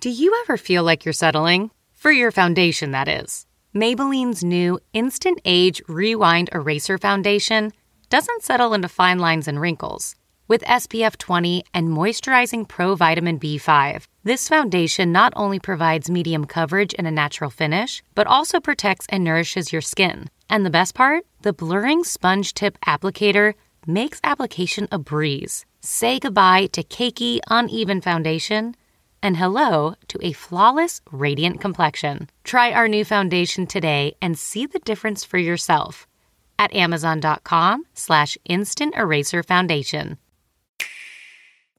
[0.00, 1.70] Do you ever feel like you're settling?
[1.94, 3.46] For your foundation, that is.
[3.72, 7.72] Maybelline's new Instant Age Rewind Eraser Foundation
[8.12, 10.16] doesn't settle into fine lines and wrinkles.
[10.46, 16.94] With SPF 20 and moisturizing Pro Vitamin B5, this foundation not only provides medium coverage
[16.98, 20.28] and a natural finish, but also protects and nourishes your skin.
[20.50, 21.24] And the best part?
[21.40, 23.54] The blurring sponge tip applicator
[23.86, 25.64] makes application a breeze.
[25.80, 28.74] Say goodbye to cakey, uneven foundation
[29.22, 32.28] and hello to a flawless, radiant complexion.
[32.44, 36.06] Try our new foundation today and see the difference for yourself
[36.62, 40.18] at amazon.com slash instant eraser foundation.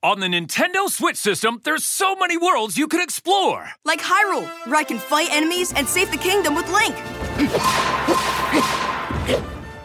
[0.01, 3.69] On the Nintendo Switch system, there's so many worlds you can explore.
[3.85, 6.93] Like Hyrule, where I can fight enemies and save the kingdom with Link.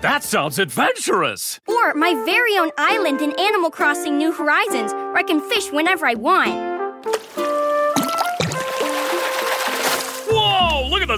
[0.01, 1.61] That sounds adventurous.
[1.69, 6.07] Or my very own island in Animal Crossing New Horizons, where I can fish whenever
[6.07, 6.78] I want.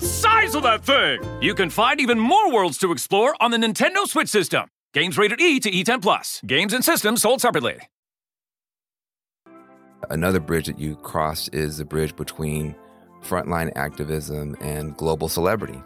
[0.00, 1.20] The size of that thing!
[1.40, 4.66] You can find even more worlds to explore on the Nintendo Switch system.
[4.92, 6.40] Games rated E to E10 plus.
[6.46, 7.78] Games and systems sold separately.
[10.08, 12.74] Another bridge that you cross is the bridge between
[13.22, 15.80] frontline activism and global celebrity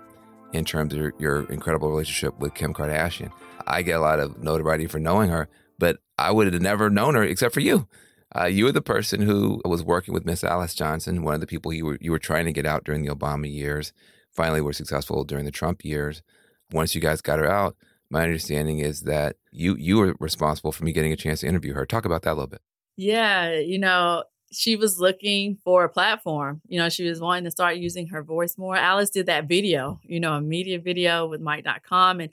[0.52, 3.32] in terms of your, your, incredible relationship with Kim Kardashian.
[3.66, 5.48] I get a lot of notoriety for knowing her,
[5.78, 7.88] but I would have never known her except for you.
[8.36, 11.46] Uh, you were the person who was working with Miss Alice Johnson, one of the
[11.46, 13.92] people you were you were trying to get out during the Obama years.
[14.32, 16.22] Finally, were successful during the Trump years.
[16.72, 17.76] Once you guys got her out,
[18.10, 21.74] my understanding is that you you were responsible for me getting a chance to interview
[21.74, 21.86] her.
[21.86, 22.62] Talk about that a little bit.
[22.96, 26.60] Yeah, you know, she was looking for a platform.
[26.66, 28.76] You know, she was wanting to start using her voice more.
[28.76, 32.30] Alice did that video, you know, a media video with Mic.com and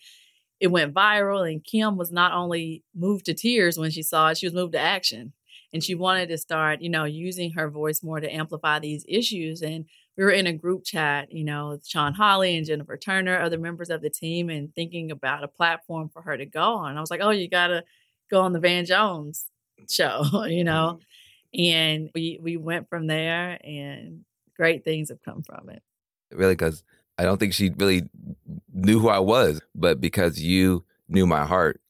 [0.60, 1.50] it went viral.
[1.50, 4.74] And Kim was not only moved to tears when she saw it, she was moved
[4.74, 5.34] to action.
[5.74, 9.62] And she wanted to start, you know, using her voice more to amplify these issues.
[9.62, 9.86] And
[10.18, 13.58] we were in a group chat, you know, with Shawn Holley and Jennifer Turner, other
[13.58, 16.98] members of the team, and thinking about a platform for her to go on.
[16.98, 17.84] I was like, oh, you got to
[18.30, 19.46] go on the Van Jones
[19.90, 20.94] show, you know.
[20.96, 21.04] Mm-hmm
[21.54, 24.24] and we we went from there and
[24.56, 25.82] great things have come from it
[26.32, 26.84] really because
[27.18, 28.04] i don't think she really
[28.74, 31.82] knew who i was but because you knew my heart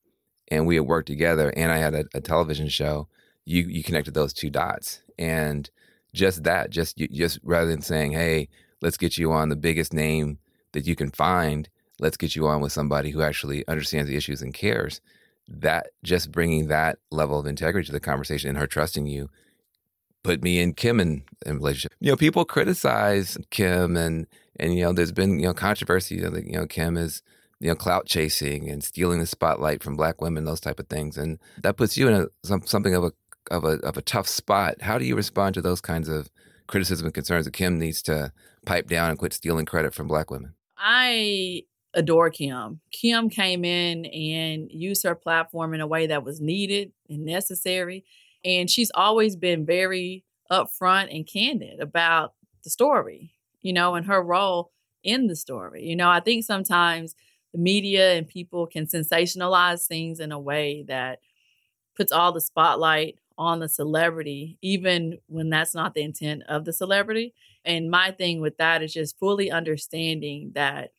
[0.50, 3.08] and we had worked together and i had a, a television show
[3.52, 5.70] you you connected those two dots and
[6.14, 8.48] just that just just rather than saying hey
[8.82, 10.38] let's get you on the biggest name
[10.74, 14.42] that you can find let's get you on with somebody who actually understands the issues
[14.42, 15.02] and cares
[15.48, 19.30] that just bringing that level of integrity to the conversation and her trusting you
[20.24, 21.94] put me and Kim in, in relationship.
[22.00, 24.28] You know, people criticize Kim and
[24.60, 26.16] and you know, there's been you know controversy.
[26.16, 27.22] You know, you know, Kim is
[27.60, 31.18] you know clout chasing and stealing the spotlight from black women, those type of things,
[31.18, 33.12] and that puts you in a some, something of a
[33.52, 34.82] of a of a tough spot.
[34.82, 36.30] How do you respond to those kinds of
[36.68, 38.32] criticism and concerns that Kim needs to
[38.66, 40.56] pipe down and quit stealing credit from black women?
[40.78, 42.80] I adore Kim.
[42.92, 48.06] Kim came in and used her platform in a way that was needed and necessary
[48.44, 52.34] and she's always been very upfront and candid about
[52.64, 54.72] the story, you know, and her role
[55.04, 55.84] in the story.
[55.86, 57.16] You know, I think sometimes
[57.54, 61.20] the media and people can sensationalize things in a way that
[61.96, 66.72] puts all the spotlight on the celebrity, even when that's not the intent of the
[66.72, 67.34] celebrity.
[67.66, 70.92] And my thing with that is just fully understanding that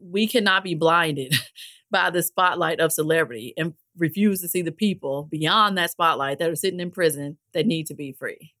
[0.00, 1.34] we cannot be blinded
[1.90, 6.48] by the spotlight of celebrity and refuse to see the people beyond that spotlight that
[6.48, 8.54] are sitting in prison that need to be free.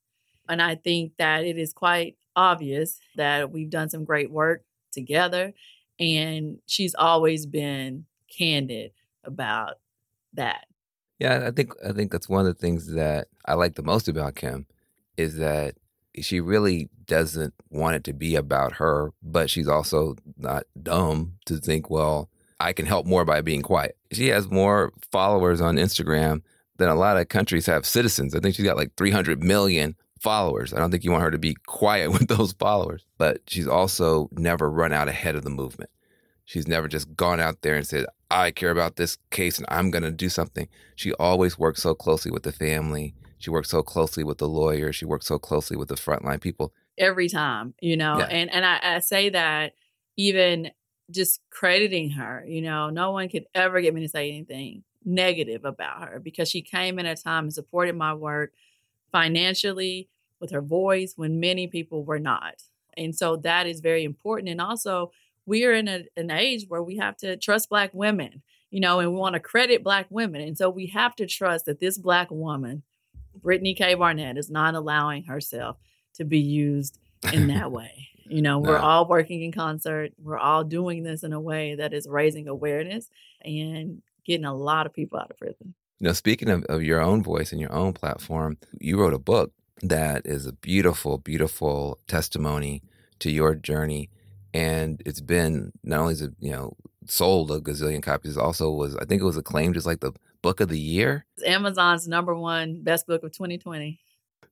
[0.48, 5.52] And I think that it is quite obvious that we've done some great work together.
[6.00, 8.90] And she's always been candid
[9.22, 9.74] about
[10.34, 10.67] that.
[11.18, 14.08] Yeah, I think I think that's one of the things that I like the most
[14.08, 14.66] about Kim
[15.16, 15.74] is that
[16.20, 21.56] she really doesn't want it to be about her, but she's also not dumb to
[21.58, 22.28] think, well,
[22.60, 23.96] I can help more by being quiet.
[24.12, 26.42] She has more followers on Instagram
[26.76, 28.34] than a lot of countries have citizens.
[28.34, 30.72] I think she's got like 300 million followers.
[30.72, 34.28] I don't think you want her to be quiet with those followers, but she's also
[34.32, 35.90] never run out ahead of the movement.
[36.44, 39.90] She's never just gone out there and said, I care about this case and I'm
[39.90, 40.68] going to do something.
[40.96, 43.14] She always works so closely with the family.
[43.38, 44.92] She works so closely with the lawyer.
[44.92, 46.72] She works so closely with the frontline people.
[46.98, 48.26] Every time, you know, yeah.
[48.26, 49.74] and, and I, I say that
[50.16, 50.72] even
[51.10, 52.44] just crediting her.
[52.46, 56.48] You know, no one could ever get me to say anything negative about her because
[56.48, 58.52] she came in a time and supported my work
[59.10, 60.08] financially
[60.40, 62.62] with her voice when many people were not.
[62.96, 64.48] And so that is very important.
[64.48, 65.12] And also,
[65.48, 69.00] we are in a, an age where we have to trust Black women, you know,
[69.00, 70.42] and we want to credit Black women.
[70.42, 72.82] And so we have to trust that this Black woman,
[73.34, 73.94] Brittany K.
[73.94, 75.78] Barnett, is not allowing herself
[76.14, 76.98] to be used
[77.32, 78.08] in that way.
[78.26, 80.12] You know, we're all working in concert.
[80.22, 83.08] We're all doing this in a way that is raising awareness
[83.40, 85.72] and getting a lot of people out of prison.
[85.98, 89.18] You know, speaking of, of your own voice and your own platform, you wrote a
[89.18, 92.82] book that is a beautiful, beautiful testimony
[93.20, 94.10] to your journey.
[94.54, 96.74] And it's been not only is it, you know,
[97.06, 100.60] sold a gazillion copies, also was I think it was acclaimed as like the book
[100.60, 101.26] of the year.
[101.36, 104.00] It's Amazon's number one best book of 2020.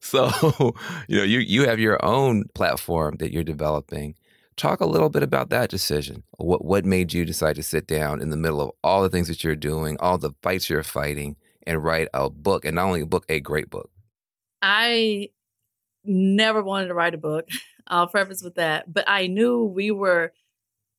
[0.01, 0.31] So,
[1.09, 4.15] you know, you you have your own platform that you're developing.
[4.57, 6.23] Talk a little bit about that decision.
[6.39, 9.29] What what made you decide to sit down in the middle of all the things
[9.29, 13.03] that you're doing, all the fights you're fighting, and write a book, and not only
[13.03, 13.91] a book, a great book?
[14.63, 15.31] I
[16.05, 17.49] never wanted to write a book.
[17.89, 18.93] I'll preface with that.
[18.93, 20.33] But I knew we were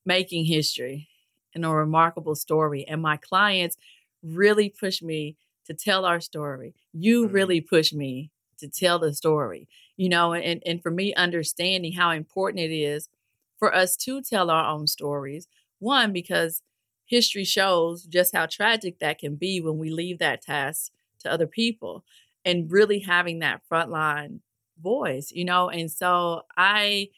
[0.05, 1.09] making history
[1.53, 2.87] and a remarkable story.
[2.87, 3.77] And my clients
[4.23, 6.73] really pushed me to tell our story.
[6.93, 7.33] You Mm-hmm.
[7.33, 12.11] really pushed me to tell the story, you know, and, and for me, understanding how
[12.11, 13.09] important it is
[13.59, 15.47] for us to tell our own stories.
[15.79, 16.61] One, because
[17.05, 21.47] history shows just how tragic that can be when we leave that task to other
[21.47, 22.03] people
[22.45, 24.39] and really having that frontline
[24.81, 25.69] voice, you know.
[25.69, 27.09] And so I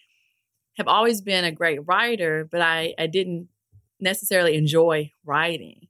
[0.78, 3.50] have always been a great writer, but I, I didn't
[4.00, 5.88] necessarily enjoy writing.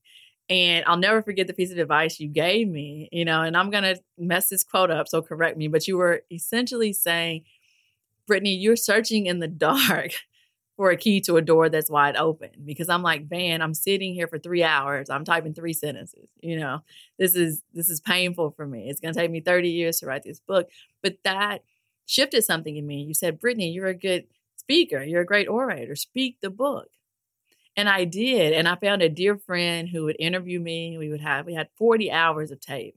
[0.50, 3.70] And I'll never forget the piece of advice you gave me, you know, and I'm
[3.70, 7.44] going to mess this quote up, so correct me, but you were essentially saying,
[8.26, 10.12] Brittany, you're searching in the dark
[10.80, 14.14] for a key to a door that's wide open because I'm like, Van, I'm sitting
[14.14, 15.10] here for three hours.
[15.10, 16.30] I'm typing three sentences.
[16.40, 16.84] You know,
[17.18, 18.90] this is this is painful for me.
[18.90, 20.70] It's gonna take me 30 years to write this book.
[21.04, 21.66] But that
[22.06, 23.02] shifted something in me.
[23.02, 25.98] You said, Brittany, you're a good speaker, you're a great orator.
[25.98, 26.88] Speak the book.
[27.76, 28.54] And I did.
[28.54, 30.98] And I found a dear friend who would interview me.
[30.98, 32.96] We would have we had 40 hours of tape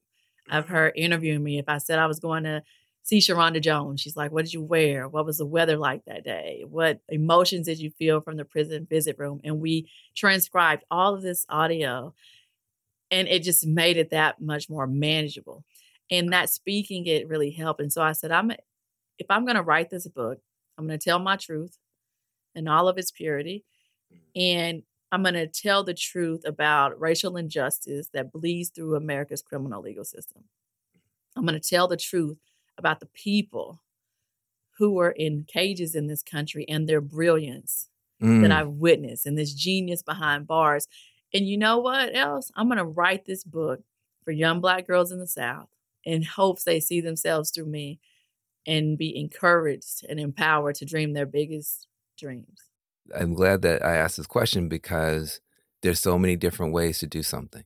[0.48, 1.58] of her interviewing me.
[1.58, 2.62] If I said I was going to
[3.02, 4.00] see Sharonda Jones.
[4.00, 5.08] She's like, What did you wear?
[5.08, 6.64] What was the weather like that day?
[6.68, 9.40] What emotions did you feel from the prison visit room?
[9.44, 12.14] And we transcribed all of this audio
[13.10, 15.64] and it just made it that much more manageable.
[16.10, 17.80] And that speaking it really helped.
[17.80, 18.52] And so I said, I'm
[19.18, 20.38] if I'm gonna write this book,
[20.78, 21.78] I'm gonna tell my truth
[22.54, 23.64] in all of its purity.
[24.12, 24.42] Mm.
[24.42, 29.82] And I'm going to tell the truth about racial injustice that bleeds through America's criminal
[29.82, 30.44] legal system.
[31.36, 32.38] I'm going to tell the truth
[32.82, 33.80] about the people
[34.78, 37.88] who are in cages in this country and their brilliance
[38.20, 38.42] Mm.
[38.42, 40.86] that I've witnessed and this genius behind bars.
[41.34, 42.52] And you know what else?
[42.54, 43.80] I'm going to write this book
[44.24, 45.68] for young black girls in the South
[46.04, 47.98] in hopes they see themselves through me
[48.64, 52.60] and be encouraged and empowered to dream their biggest dreams.
[53.12, 55.40] I'm glad that I asked this question because
[55.82, 57.64] there's so many different ways to do something.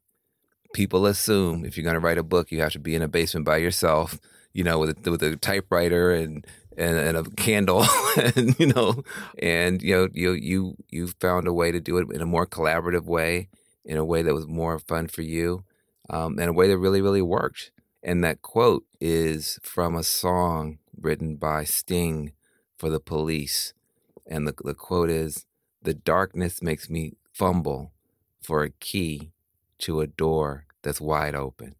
[0.72, 3.08] People assume if you're going to write a book, you have to be in a
[3.08, 4.18] basement by yourself,
[4.56, 9.02] you know, with a, with a typewriter and, and and a candle, and you know,
[9.38, 12.46] and you know, you you you found a way to do it in a more
[12.46, 13.48] collaborative way,
[13.84, 15.64] in a way that was more fun for you,
[16.10, 17.70] um, and a way that really really worked.
[18.02, 22.32] And that quote is from a song written by Sting
[22.78, 23.74] for the Police
[24.26, 25.46] and the, the quote is
[25.82, 27.92] the darkness makes me fumble
[28.42, 29.32] for a key
[29.78, 31.76] to a door that's wide open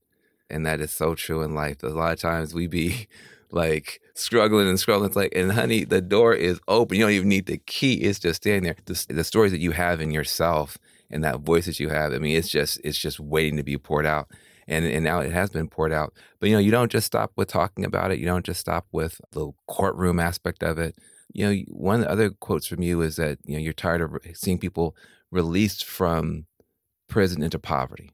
[0.51, 1.83] and that is so true in life.
[1.83, 3.09] A lot of times we be
[3.51, 5.09] like struggling and struggling.
[5.09, 6.97] It's like and honey the door is open.
[6.97, 7.95] You don't even need the key.
[7.95, 8.77] It's just standing there.
[8.85, 10.79] The, the stories that you have in yourself
[11.11, 13.79] and that voice that you have i mean it's just it's just waiting to be
[13.79, 14.29] poured out.
[14.69, 16.13] And and now it has been poured out.
[16.41, 18.19] But you know you don't just stop with talking about it.
[18.19, 20.97] You don't just stop with the courtroom aspect of it.
[21.33, 24.01] You know, one of the other quotes from you is that you know you're tired
[24.01, 24.97] of seeing people
[25.31, 26.47] released from
[27.09, 28.11] prison into poverty,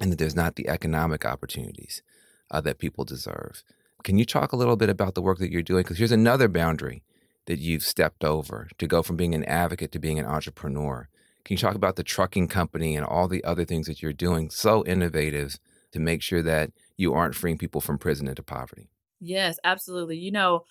[0.00, 2.02] and that there's not the economic opportunities
[2.50, 3.62] uh, that people deserve.
[4.04, 5.82] Can you talk a little bit about the work that you're doing?
[5.82, 7.02] Because here's another boundary
[7.46, 11.08] that you've stepped over to go from being an advocate to being an entrepreneur.
[11.44, 14.50] Can you talk about the trucking company and all the other things that you're doing,
[14.50, 15.58] so innovative
[15.92, 18.90] to make sure that you aren't freeing people from prison into poverty?
[19.20, 20.18] Yes, absolutely.
[20.18, 20.64] You know,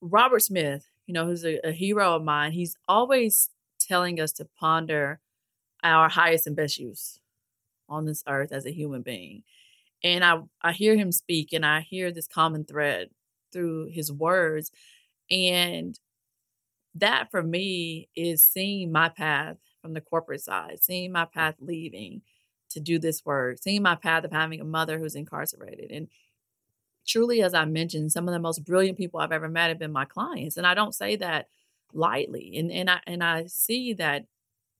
[0.00, 4.48] Robert Smith, you know, who's a, a hero of mine, he's always telling us to
[4.58, 5.20] ponder
[5.82, 7.19] our highest and best use
[7.90, 9.42] on this earth as a human being.
[10.02, 13.10] And I, I hear him speak and I hear this common thread
[13.52, 14.70] through his words.
[15.30, 15.98] And
[16.94, 22.22] that for me is seeing my path from the corporate side, seeing my path leaving
[22.70, 25.90] to do this work, seeing my path of having a mother who's incarcerated.
[25.90, 26.08] And
[27.06, 29.92] truly, as I mentioned, some of the most brilliant people I've ever met have been
[29.92, 30.56] my clients.
[30.56, 31.48] And I don't say that
[31.92, 32.56] lightly.
[32.56, 34.24] And and I and I see that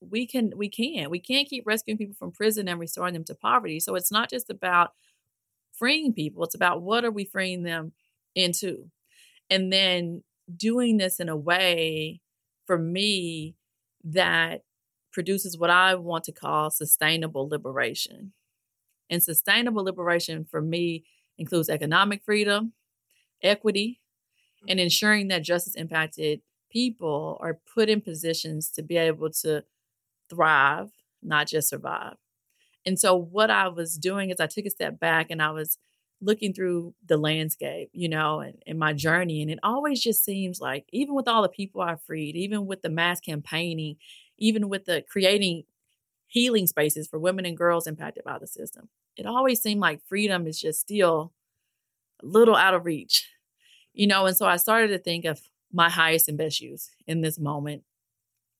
[0.01, 1.11] we can we can.
[1.11, 3.81] We can't keep rescuing people from prison and restoring them to poverty.
[3.81, 4.93] So it's not just about
[5.73, 7.93] freeing people, it's about what are we freeing them
[8.35, 8.91] into.
[9.49, 10.23] And then
[10.57, 12.21] doing this in a way
[12.67, 13.57] for me
[14.05, 14.63] that
[15.13, 18.33] produces what I want to call sustainable liberation.
[19.09, 21.05] And sustainable liberation for me
[21.37, 22.75] includes economic freedom,
[23.43, 24.01] equity,
[24.69, 24.85] and mm-hmm.
[24.85, 29.65] ensuring that justice impacted people are put in positions to be able to
[30.31, 30.91] thrive,
[31.23, 32.17] not just survive.
[32.87, 35.79] And so, what I was doing is I took a step back and I was
[36.23, 39.43] looking through the landscape, you know, and, and my journey.
[39.43, 42.83] And it always just seems like, even with all the people I freed, even with
[42.83, 43.97] the mass campaigning,
[44.39, 45.65] even with the creating
[46.27, 50.47] healing spaces for women and girls impacted by the system, it always seemed like freedom
[50.47, 51.33] is just still
[52.23, 53.29] a little out of reach,
[53.95, 54.27] you know.
[54.27, 55.41] And so I started to think of
[55.73, 57.83] my highest and best use in this moment,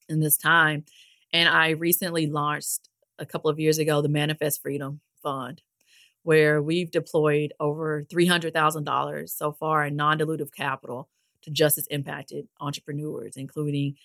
[0.09, 0.85] in this time.
[1.33, 5.63] And I recently launched a couple of years ago the Manifest Freedom Fund,
[6.23, 11.09] where we've deployed over $300,000 so far in non dilutive capital
[11.43, 13.97] to justice impacted entrepreneurs, including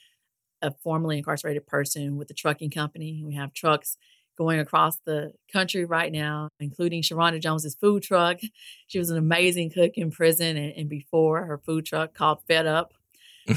[0.62, 3.24] a formerly incarcerated person with a trucking company.
[3.26, 3.98] We have trucks
[4.38, 8.40] going across the country right now, including Sharonda Jones's food truck.
[8.88, 12.68] She was an amazing cook in prison, and, and before her food truck called Fed
[12.68, 12.94] Up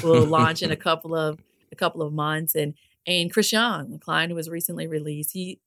[0.02, 1.38] will launch in a couple of
[1.70, 2.54] a couple of months.
[2.54, 2.74] And
[3.08, 5.60] and Chris Young, a client who was recently released, he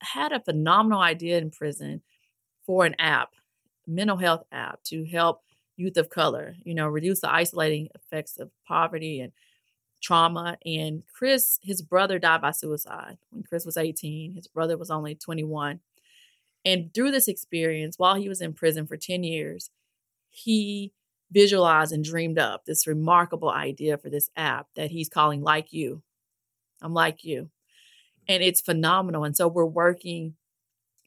[0.00, 2.02] had a phenomenal idea in prison
[2.66, 3.34] for an app,
[3.86, 5.42] mental health app, to help
[5.76, 9.32] youth of color, you know, reduce the isolating effects of poverty and
[10.02, 10.58] trauma.
[10.66, 14.34] And Chris, his brother died by suicide when Chris was 18.
[14.34, 15.78] His brother was only 21.
[16.64, 19.70] And through this experience, while he was in prison for 10 years,
[20.30, 20.92] he
[21.30, 26.02] visualized and dreamed up this remarkable idea for this app that he's calling Like You.
[26.82, 27.50] I'm like you.
[28.28, 29.24] And it's phenomenal.
[29.24, 30.34] And so we're working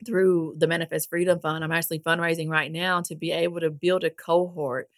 [0.06, 1.64] through the Manifest Freedom Fund.
[1.64, 4.90] I'm actually fundraising right now to be able to build a cohort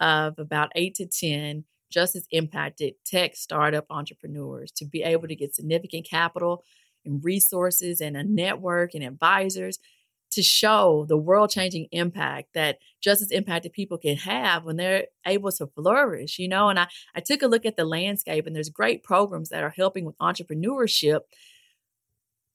[0.00, 5.54] of about eight to 10 justice impacted tech startup entrepreneurs to be able to get
[5.54, 6.64] significant capital
[7.04, 9.78] and resources and a network and advisors
[10.32, 15.50] to show the world changing impact that justice impacted people can have when they're able
[15.52, 16.68] to flourish, you know.
[16.68, 19.74] And I, I took a look at the landscape, and there's great programs that are
[19.76, 21.20] helping with entrepreneurship.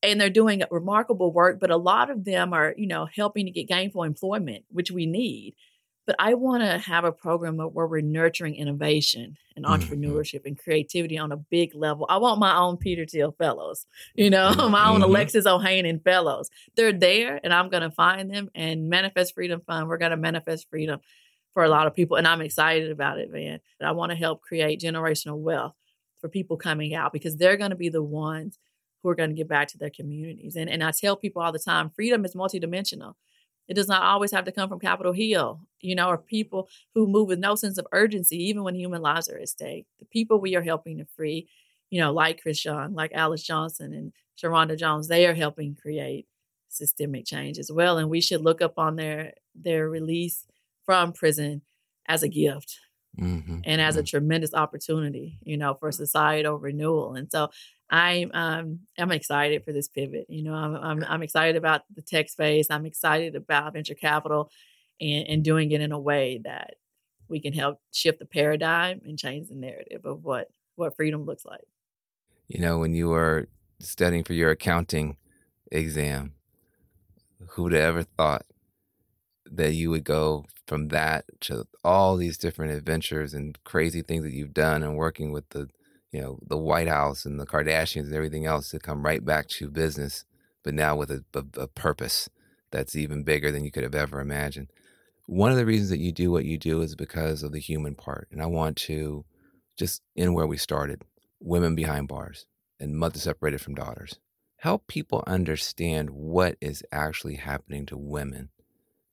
[0.04, 3.52] And they're doing remarkable work, but a lot of them are, you know, helping to
[3.52, 5.56] get gainful employment, which we need.
[6.06, 9.74] But I want to have a program where we're nurturing innovation and mm-hmm.
[9.74, 10.50] entrepreneurship mm-hmm.
[10.50, 12.06] and creativity on a big level.
[12.10, 13.86] I want my own Peter Thiel fellows,
[14.16, 14.72] you know, mm-hmm.
[14.72, 15.10] my own mm-hmm.
[15.10, 16.50] Alexis Ohanian fellows.
[16.76, 19.88] They're there and I'm going to find them and Manifest Freedom Fund.
[19.88, 21.00] We're going to manifest freedom
[21.54, 22.18] for a lot of people.
[22.18, 23.60] And I'm excited about it, man.
[23.82, 25.74] I want to help create generational wealth
[26.20, 28.60] for people coming out because they're going to be the ones
[29.02, 30.56] who are going to get back to their communities.
[30.56, 33.14] And, and I tell people all the time freedom is multidimensional.
[33.68, 37.08] It does not always have to come from Capitol Hill, you know, or people who
[37.08, 39.86] move with no sense of urgency, even when human lives are at stake.
[40.00, 41.48] The people we are helping to free,
[41.90, 46.28] you know, like Chris Young, like Alice Johnson and Sharonda Jones, they are helping create
[46.70, 47.98] systemic change as well.
[47.98, 50.46] And we should look up on their their release
[50.86, 51.62] from prison
[52.08, 52.80] as a gift.
[53.20, 53.60] Mm-hmm.
[53.64, 54.02] And as mm-hmm.
[54.02, 57.16] a tremendous opportunity, you know, for societal renewal.
[57.16, 57.50] And so
[57.90, 60.26] I'm um I'm excited for this pivot.
[60.30, 62.68] You know, I'm I'm, I'm excited about the tech space.
[62.70, 64.50] I'm excited about venture capital,
[65.00, 66.76] and and doing it in a way that
[67.28, 71.46] we can help shift the paradigm and change the narrative of what what freedom looks
[71.46, 71.66] like.
[72.48, 73.48] You know, when you were
[73.80, 75.18] studying for your accounting
[75.72, 76.34] exam,
[77.50, 78.46] who'd ever thought
[79.52, 84.34] that you would go from that to all these different adventures and crazy things that
[84.34, 85.70] you've done and working with the
[86.12, 89.48] you know the White House and the Kardashians and everything else to come right back
[89.50, 90.26] to business,
[90.64, 92.30] but now with a, a, a purpose
[92.72, 94.72] that's even bigger than you could have ever imagined.
[95.28, 97.96] One of the reasons that you do what you do is because of the human
[97.96, 99.26] part, and I want to
[99.78, 101.02] just in where we started,
[101.40, 102.46] women behind bars
[102.80, 104.20] and mothers separated from daughters.
[104.58, 108.50] Help people understand what is actually happening to women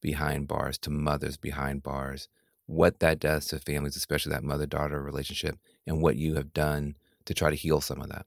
[0.02, 2.28] behind bars, to mothers behind bars,
[2.66, 6.96] what that does to families, especially that mother daughter relationship, and what you have done
[7.24, 8.26] to try to heal some of that.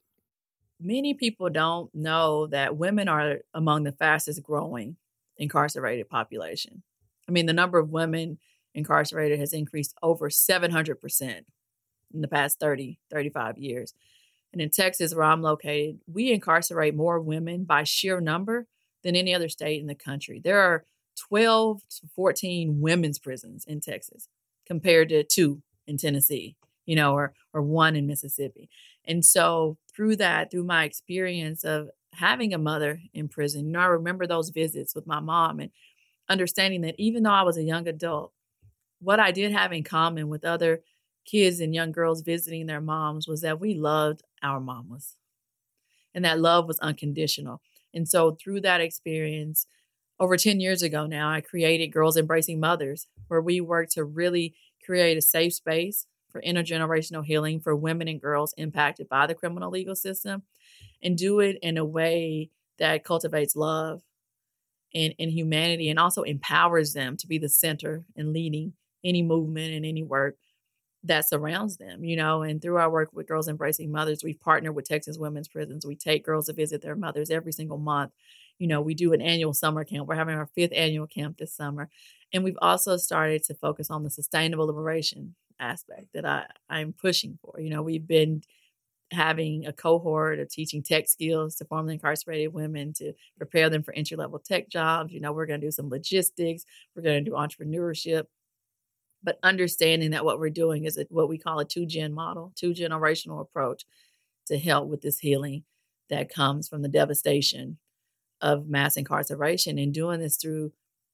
[0.79, 4.97] Many people don't know that women are among the fastest growing
[5.37, 6.83] incarcerated population.
[7.27, 8.39] I mean, the number of women
[8.73, 11.43] incarcerated has increased over 700%
[12.13, 13.93] in the past 30, 35 years.
[14.53, 18.67] And in Texas, where I'm located, we incarcerate more women by sheer number
[19.03, 20.39] than any other state in the country.
[20.43, 24.27] There are 12 to 14 women's prisons in Texas
[24.65, 26.55] compared to two in Tennessee,
[26.85, 28.69] you know, or or one in Mississippi.
[29.05, 33.79] And so through that, through my experience of having a mother in prison, you know,
[33.79, 35.71] I remember those visits with my mom and
[36.27, 38.31] understanding that even though I was a young adult,
[38.99, 40.81] what I did have in common with other
[41.25, 45.17] kids and young girls visiting their moms was that we loved our mamas.
[46.13, 47.61] And that love was unconditional.
[47.93, 49.67] And so through that experience,
[50.19, 54.55] over 10 years ago now, I created Girls Embracing Mothers, where we work to really
[54.85, 59.71] create a safe space for intergenerational healing for women and girls impacted by the criminal
[59.71, 60.43] legal system
[61.01, 64.01] and do it in a way that cultivates love
[64.93, 69.73] and, and humanity and also empowers them to be the center and leading any movement
[69.73, 70.35] and any work
[71.03, 72.41] that surrounds them, you know.
[72.41, 75.85] And through our work with Girls Embracing Mothers, we've partnered with Texas Women's Prisons.
[75.85, 78.11] We take girls to visit their mothers every single month
[78.59, 80.07] you know, we do an annual summer camp.
[80.07, 81.89] We're having our fifth annual camp this summer.
[82.33, 87.37] And we've also started to focus on the sustainable liberation aspect that I, I'm pushing
[87.41, 87.59] for.
[87.59, 88.43] You know, we've been
[89.11, 93.93] having a cohort of teaching tech skills to formerly incarcerated women to prepare them for
[93.93, 95.13] entry level tech jobs.
[95.13, 98.23] You know, we're going to do some logistics, we're going to do entrepreneurship,
[99.23, 102.73] but understanding that what we're doing is what we call a two gen model, two
[102.73, 103.85] generational approach
[104.47, 105.63] to help with this healing
[106.09, 107.77] that comes from the devastation
[108.45, 110.71] of mass incarceration and doing this through,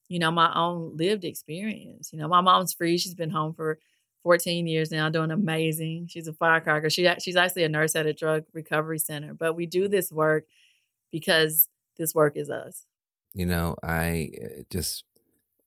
[0.09, 2.11] you know, my own lived experience.
[2.11, 2.97] You know, my mom's free.
[2.97, 3.79] She's been home for
[4.23, 6.07] 14 years now, doing amazing.
[6.09, 6.89] She's a firecracker.
[6.89, 9.33] She she's actually a nurse at a drug recovery center.
[9.33, 10.43] But we do this work
[11.09, 12.85] because this work is us.
[13.33, 15.05] You know, I eh, just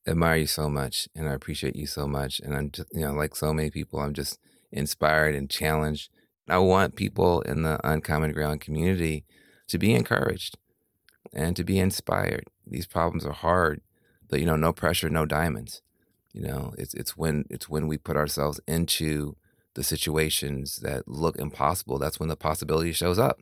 [0.06, 2.40] admire you so much and I appreciate you so much.
[2.40, 4.38] And I'm just, you know, like so many people, I'm just
[4.70, 6.10] inspired and challenged.
[6.46, 9.24] I want people in the Uncommon Ground community
[9.68, 10.58] to be encouraged
[11.32, 12.44] and to be inspired.
[12.66, 13.80] These problems are hard,
[14.28, 15.82] but you know, no pressure, no diamonds.
[16.32, 19.36] You know, it's it's when it's when we put ourselves into
[19.74, 21.98] the situations that look impossible.
[21.98, 23.40] That's when the possibility shows up.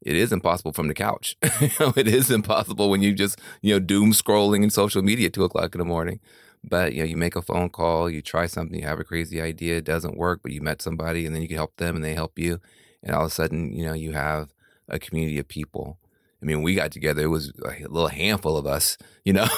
[0.00, 1.36] It is impossible from the couch.
[1.42, 5.44] it is impossible when you just you know doom scrolling in social media at two
[5.44, 6.20] o'clock in the morning.
[6.64, 9.40] But you know, you make a phone call, you try something, you have a crazy
[9.40, 12.04] idea, it doesn't work, but you met somebody, and then you can help them, and
[12.04, 12.60] they help you,
[13.02, 14.52] and all of a sudden, you know, you have
[14.88, 15.98] a community of people
[16.42, 19.48] I mean, we got together, it was a little handful of us, you know,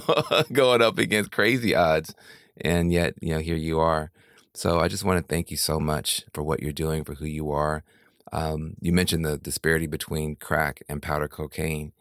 [0.52, 2.14] going up against crazy odds.
[2.60, 4.10] And yet, you know, here you are.
[4.54, 7.24] So I just want to thank you so much for what you're doing, for who
[7.24, 7.84] you are.
[8.32, 11.92] Um, you mentioned the disparity between crack and powder cocaine,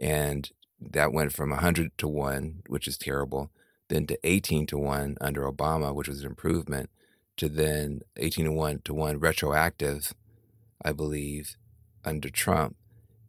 [0.00, 3.50] and that went from 100 to 1, which is terrible,
[3.88, 6.90] then to 18 to 1 under Obama, which was an improvement,
[7.36, 10.14] to then 18 to 1 to 1 retroactive,
[10.82, 11.56] I believe,
[12.04, 12.76] under Trump.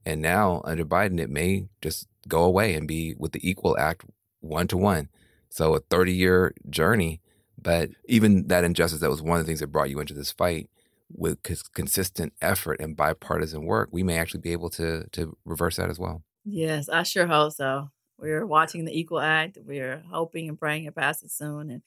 [0.05, 4.05] And now under Biden, it may just go away and be with the Equal Act
[4.39, 5.09] one to one.
[5.49, 7.21] So a 30 year journey.
[7.61, 10.31] But even that injustice, that was one of the things that brought you into this
[10.31, 10.69] fight
[11.13, 11.43] with
[11.73, 15.99] consistent effort and bipartisan work, we may actually be able to to reverse that as
[15.99, 16.23] well.
[16.45, 17.89] Yes, I sure hope so.
[18.17, 19.57] We're watching the Equal Act.
[19.63, 21.69] We're hoping and praying it passes soon.
[21.69, 21.81] And,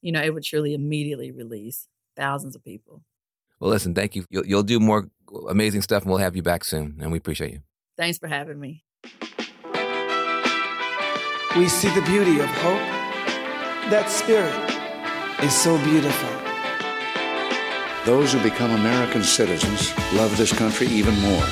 [0.00, 3.02] you know, it would truly immediately release thousands of people.
[3.60, 4.24] Well, listen, thank you.
[4.30, 5.08] You'll, you'll do more
[5.48, 6.98] amazing stuff, and we'll have you back soon.
[7.00, 7.60] And we appreciate you.
[7.96, 8.84] Thanks for having me.
[11.56, 12.80] We see the beauty of hope.
[13.90, 14.54] That spirit
[15.44, 16.30] is so beautiful.
[18.04, 21.46] Those who become American citizens love this country even more.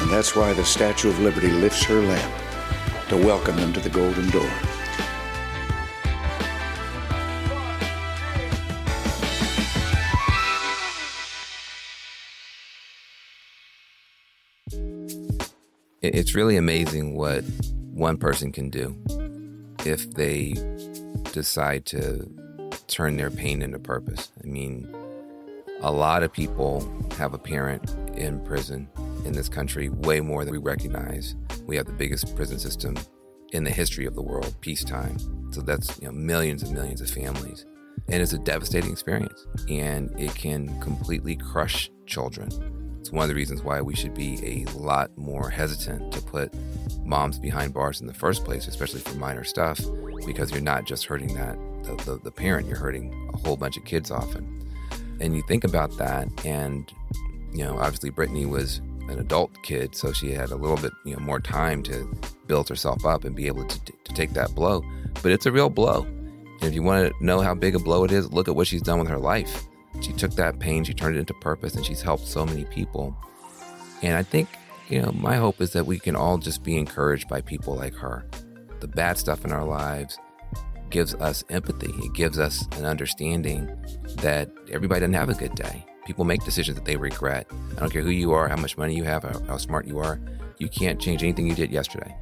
[0.00, 2.34] And that's why the Statue of Liberty lifts her lamp
[3.08, 4.50] to welcome them to the Golden Door.
[16.12, 17.44] It's really amazing what
[17.92, 18.94] one person can do
[19.86, 20.54] if they
[21.32, 22.28] decide to
[22.88, 24.30] turn their pain into purpose.
[24.42, 24.86] I mean,
[25.80, 26.86] a lot of people
[27.16, 28.88] have a parent in prison
[29.24, 31.34] in this country, way more than we recognize.
[31.66, 32.96] We have the biggest prison system
[33.52, 35.16] in the history of the world, peacetime.
[35.52, 37.64] So that's you know, millions and millions of families.
[38.08, 39.46] And it's a devastating experience.
[39.68, 42.50] And it can completely crush children
[43.04, 46.50] it's one of the reasons why we should be a lot more hesitant to put
[47.04, 49.78] moms behind bars in the first place, especially for minor stuff,
[50.24, 53.76] because you're not just hurting that the, the, the parent, you're hurting a whole bunch
[53.76, 54.66] of kids often.
[55.20, 56.90] And you think about that, and
[57.52, 58.78] you know, obviously Brittany was
[59.10, 62.10] an adult kid, so she had a little bit you know more time to
[62.46, 64.82] build herself up and be able to, to take that blow.
[65.22, 66.04] But it's a real blow.
[66.04, 68.66] And if you want to know how big a blow it is, look at what
[68.66, 69.66] she's done with her life.
[70.00, 73.16] She took that pain, she turned it into purpose, and she's helped so many people.
[74.02, 74.48] And I think,
[74.88, 77.94] you know, my hope is that we can all just be encouraged by people like
[77.94, 78.26] her.
[78.80, 80.18] The bad stuff in our lives
[80.90, 83.66] gives us empathy, it gives us an understanding
[84.16, 85.84] that everybody doesn't have a good day.
[86.06, 87.46] People make decisions that they regret.
[87.76, 90.20] I don't care who you are, how much money you have, how, smart you are.
[90.58, 92.14] You can't change anything you did yesterday.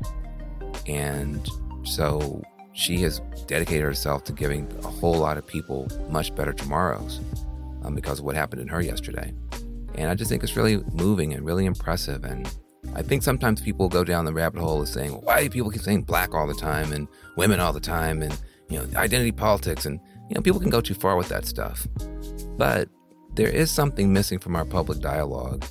[0.86, 1.46] And
[1.82, 2.42] so
[2.72, 7.20] she has dedicated herself to giving a whole lot of people much better tomorrows
[7.82, 9.32] um, because of what happened in her yesterday.
[9.94, 12.24] And I just think it's really moving and really impressive.
[12.24, 12.48] And
[12.94, 15.82] I think sometimes people go down the rabbit hole of saying, why do people keep
[15.82, 19.86] saying black all the time and women all the time and, you know, identity politics?
[19.86, 21.86] And, you know, people can go too far with that stuff.
[22.56, 22.88] But
[23.34, 25.64] there is something missing from our public dialogue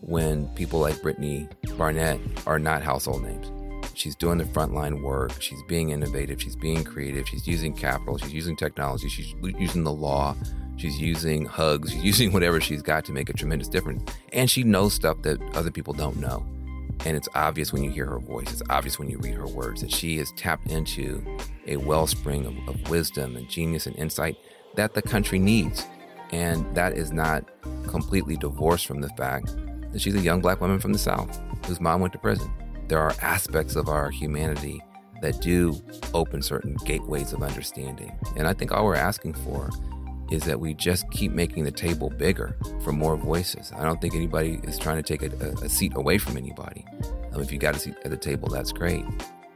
[0.00, 3.50] when people like Brittany Barnett are not household names.
[3.94, 5.40] She's doing the frontline work.
[5.40, 6.42] She's being innovative.
[6.42, 7.28] She's being creative.
[7.28, 8.18] She's using capital.
[8.18, 9.08] She's using technology.
[9.08, 10.34] She's using the law
[10.76, 14.10] She's using hugs, she's using whatever she's got to make a tremendous difference.
[14.32, 16.44] And she knows stuff that other people don't know.
[17.04, 19.80] And it's obvious when you hear her voice, it's obvious when you read her words
[19.80, 21.22] that she has tapped into
[21.66, 24.36] a wellspring of, of wisdom and genius and insight
[24.76, 25.86] that the country needs.
[26.30, 27.44] And that is not
[27.86, 29.54] completely divorced from the fact
[29.92, 32.50] that she's a young black woman from the South whose mom went to prison.
[32.88, 34.82] There are aspects of our humanity
[35.22, 35.80] that do
[36.12, 38.12] open certain gateways of understanding.
[38.36, 39.70] And I think all we're asking for
[40.30, 43.72] is that we just keep making the table bigger for more voices.
[43.76, 46.84] I don't think anybody is trying to take a, a seat away from anybody.
[47.32, 49.04] Um, if you got a seat at the table, that's great.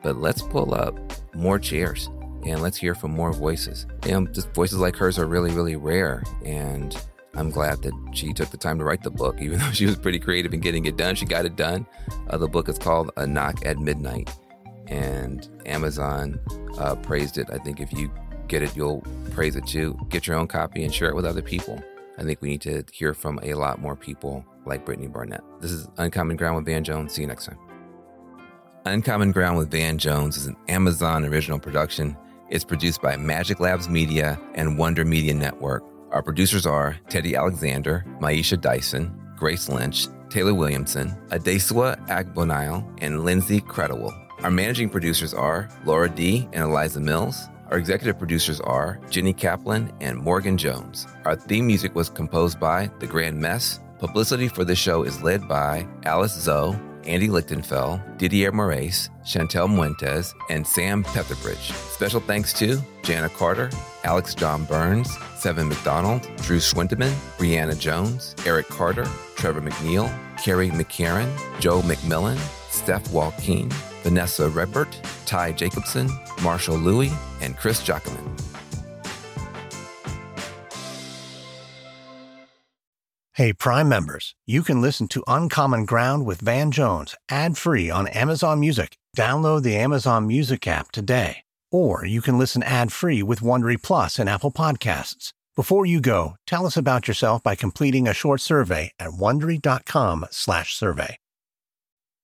[0.03, 0.99] But let's pull up
[1.35, 2.09] more chairs
[2.45, 3.87] and let's hear from more voices.
[4.05, 6.23] And just voices like hers are really, really rare.
[6.45, 6.97] And
[7.35, 9.97] I'm glad that she took the time to write the book, even though she was
[9.97, 11.15] pretty creative in getting it done.
[11.15, 11.87] She got it done.
[12.29, 14.31] Uh, the book is called A Knock at Midnight,
[14.87, 16.41] and Amazon
[16.79, 17.49] uh, praised it.
[17.51, 18.11] I think if you
[18.49, 19.99] get it, you'll praise it too.
[20.09, 21.83] Get your own copy and share it with other people.
[22.19, 25.43] I think we need to hear from a lot more people like Brittany Barnett.
[25.61, 27.13] This is Uncommon Ground with Van Jones.
[27.13, 27.59] See you next time.
[28.85, 32.17] Uncommon Ground with Van Jones is an Amazon original production.
[32.49, 35.85] It's produced by Magic Labs Media and Wonder Media Network.
[36.11, 43.61] Our producers are Teddy Alexander, Maisha Dyson, Grace Lynch, Taylor Williamson, Adeswa Agbonile, and Lindsay
[43.61, 44.15] Credible.
[44.43, 46.49] Our managing producers are Laura D.
[46.53, 47.49] and Eliza Mills.
[47.71, 51.07] Our executive producers are Jenny Kaplan and Morgan Jones.
[51.27, 53.81] Our theme music was composed by The Grand Mess.
[53.99, 60.35] Publicity for the show is led by Alice Zoe, Andy Lichtenfeld, Didier Moraes, Chantel Muentes,
[60.49, 61.73] and Sam Petherbridge.
[61.91, 63.71] Special thanks to Jana Carter,
[64.05, 69.07] Alex John Burns, Seven McDonald, Drew Schwindeman, Brianna Jones, Eric Carter,
[69.37, 70.11] Trevor McNeil,
[70.43, 72.39] Carrie McCarran, Joe McMillan,
[72.71, 73.71] Steph Walkeen,
[74.03, 76.09] Vanessa Redbert, Ty Jacobson,
[76.43, 77.11] Marshall Louis,
[77.49, 78.39] and Chris Jacquemin.
[83.39, 88.09] Hey, Prime members, you can listen to Uncommon Ground with Van Jones ad free on
[88.09, 88.97] Amazon Music.
[89.17, 91.45] Download the Amazon Music app today.
[91.71, 95.33] Or you can listen ad free with Wondery Plus and Apple Podcasts.
[95.55, 101.19] Before you go, tell us about yourself by completing a short survey at wondery.com/slash survey.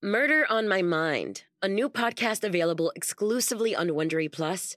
[0.03, 4.77] Murder on My Mind, a new podcast available exclusively on Wondery Plus,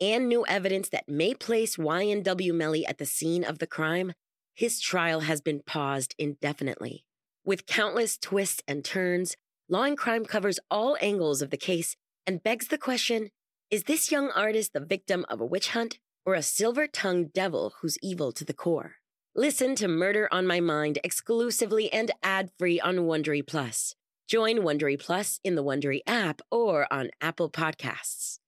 [0.00, 4.12] and new evidence that may place YNW Melly at the scene of the crime,
[4.54, 7.04] his trial has been paused indefinitely.
[7.44, 9.36] With countless twists and turns,
[9.68, 11.96] Law and Crime covers all angles of the case
[12.26, 13.30] and begs the question
[13.70, 17.74] is this young artist the victim of a witch hunt or a silver tongued devil
[17.80, 18.96] who's evil to the core?
[19.36, 23.94] Listen to Murder on My Mind exclusively and ad free on Wondery Plus.
[24.26, 28.38] Join Wondery Plus in the Wondery app or on Apple Podcasts.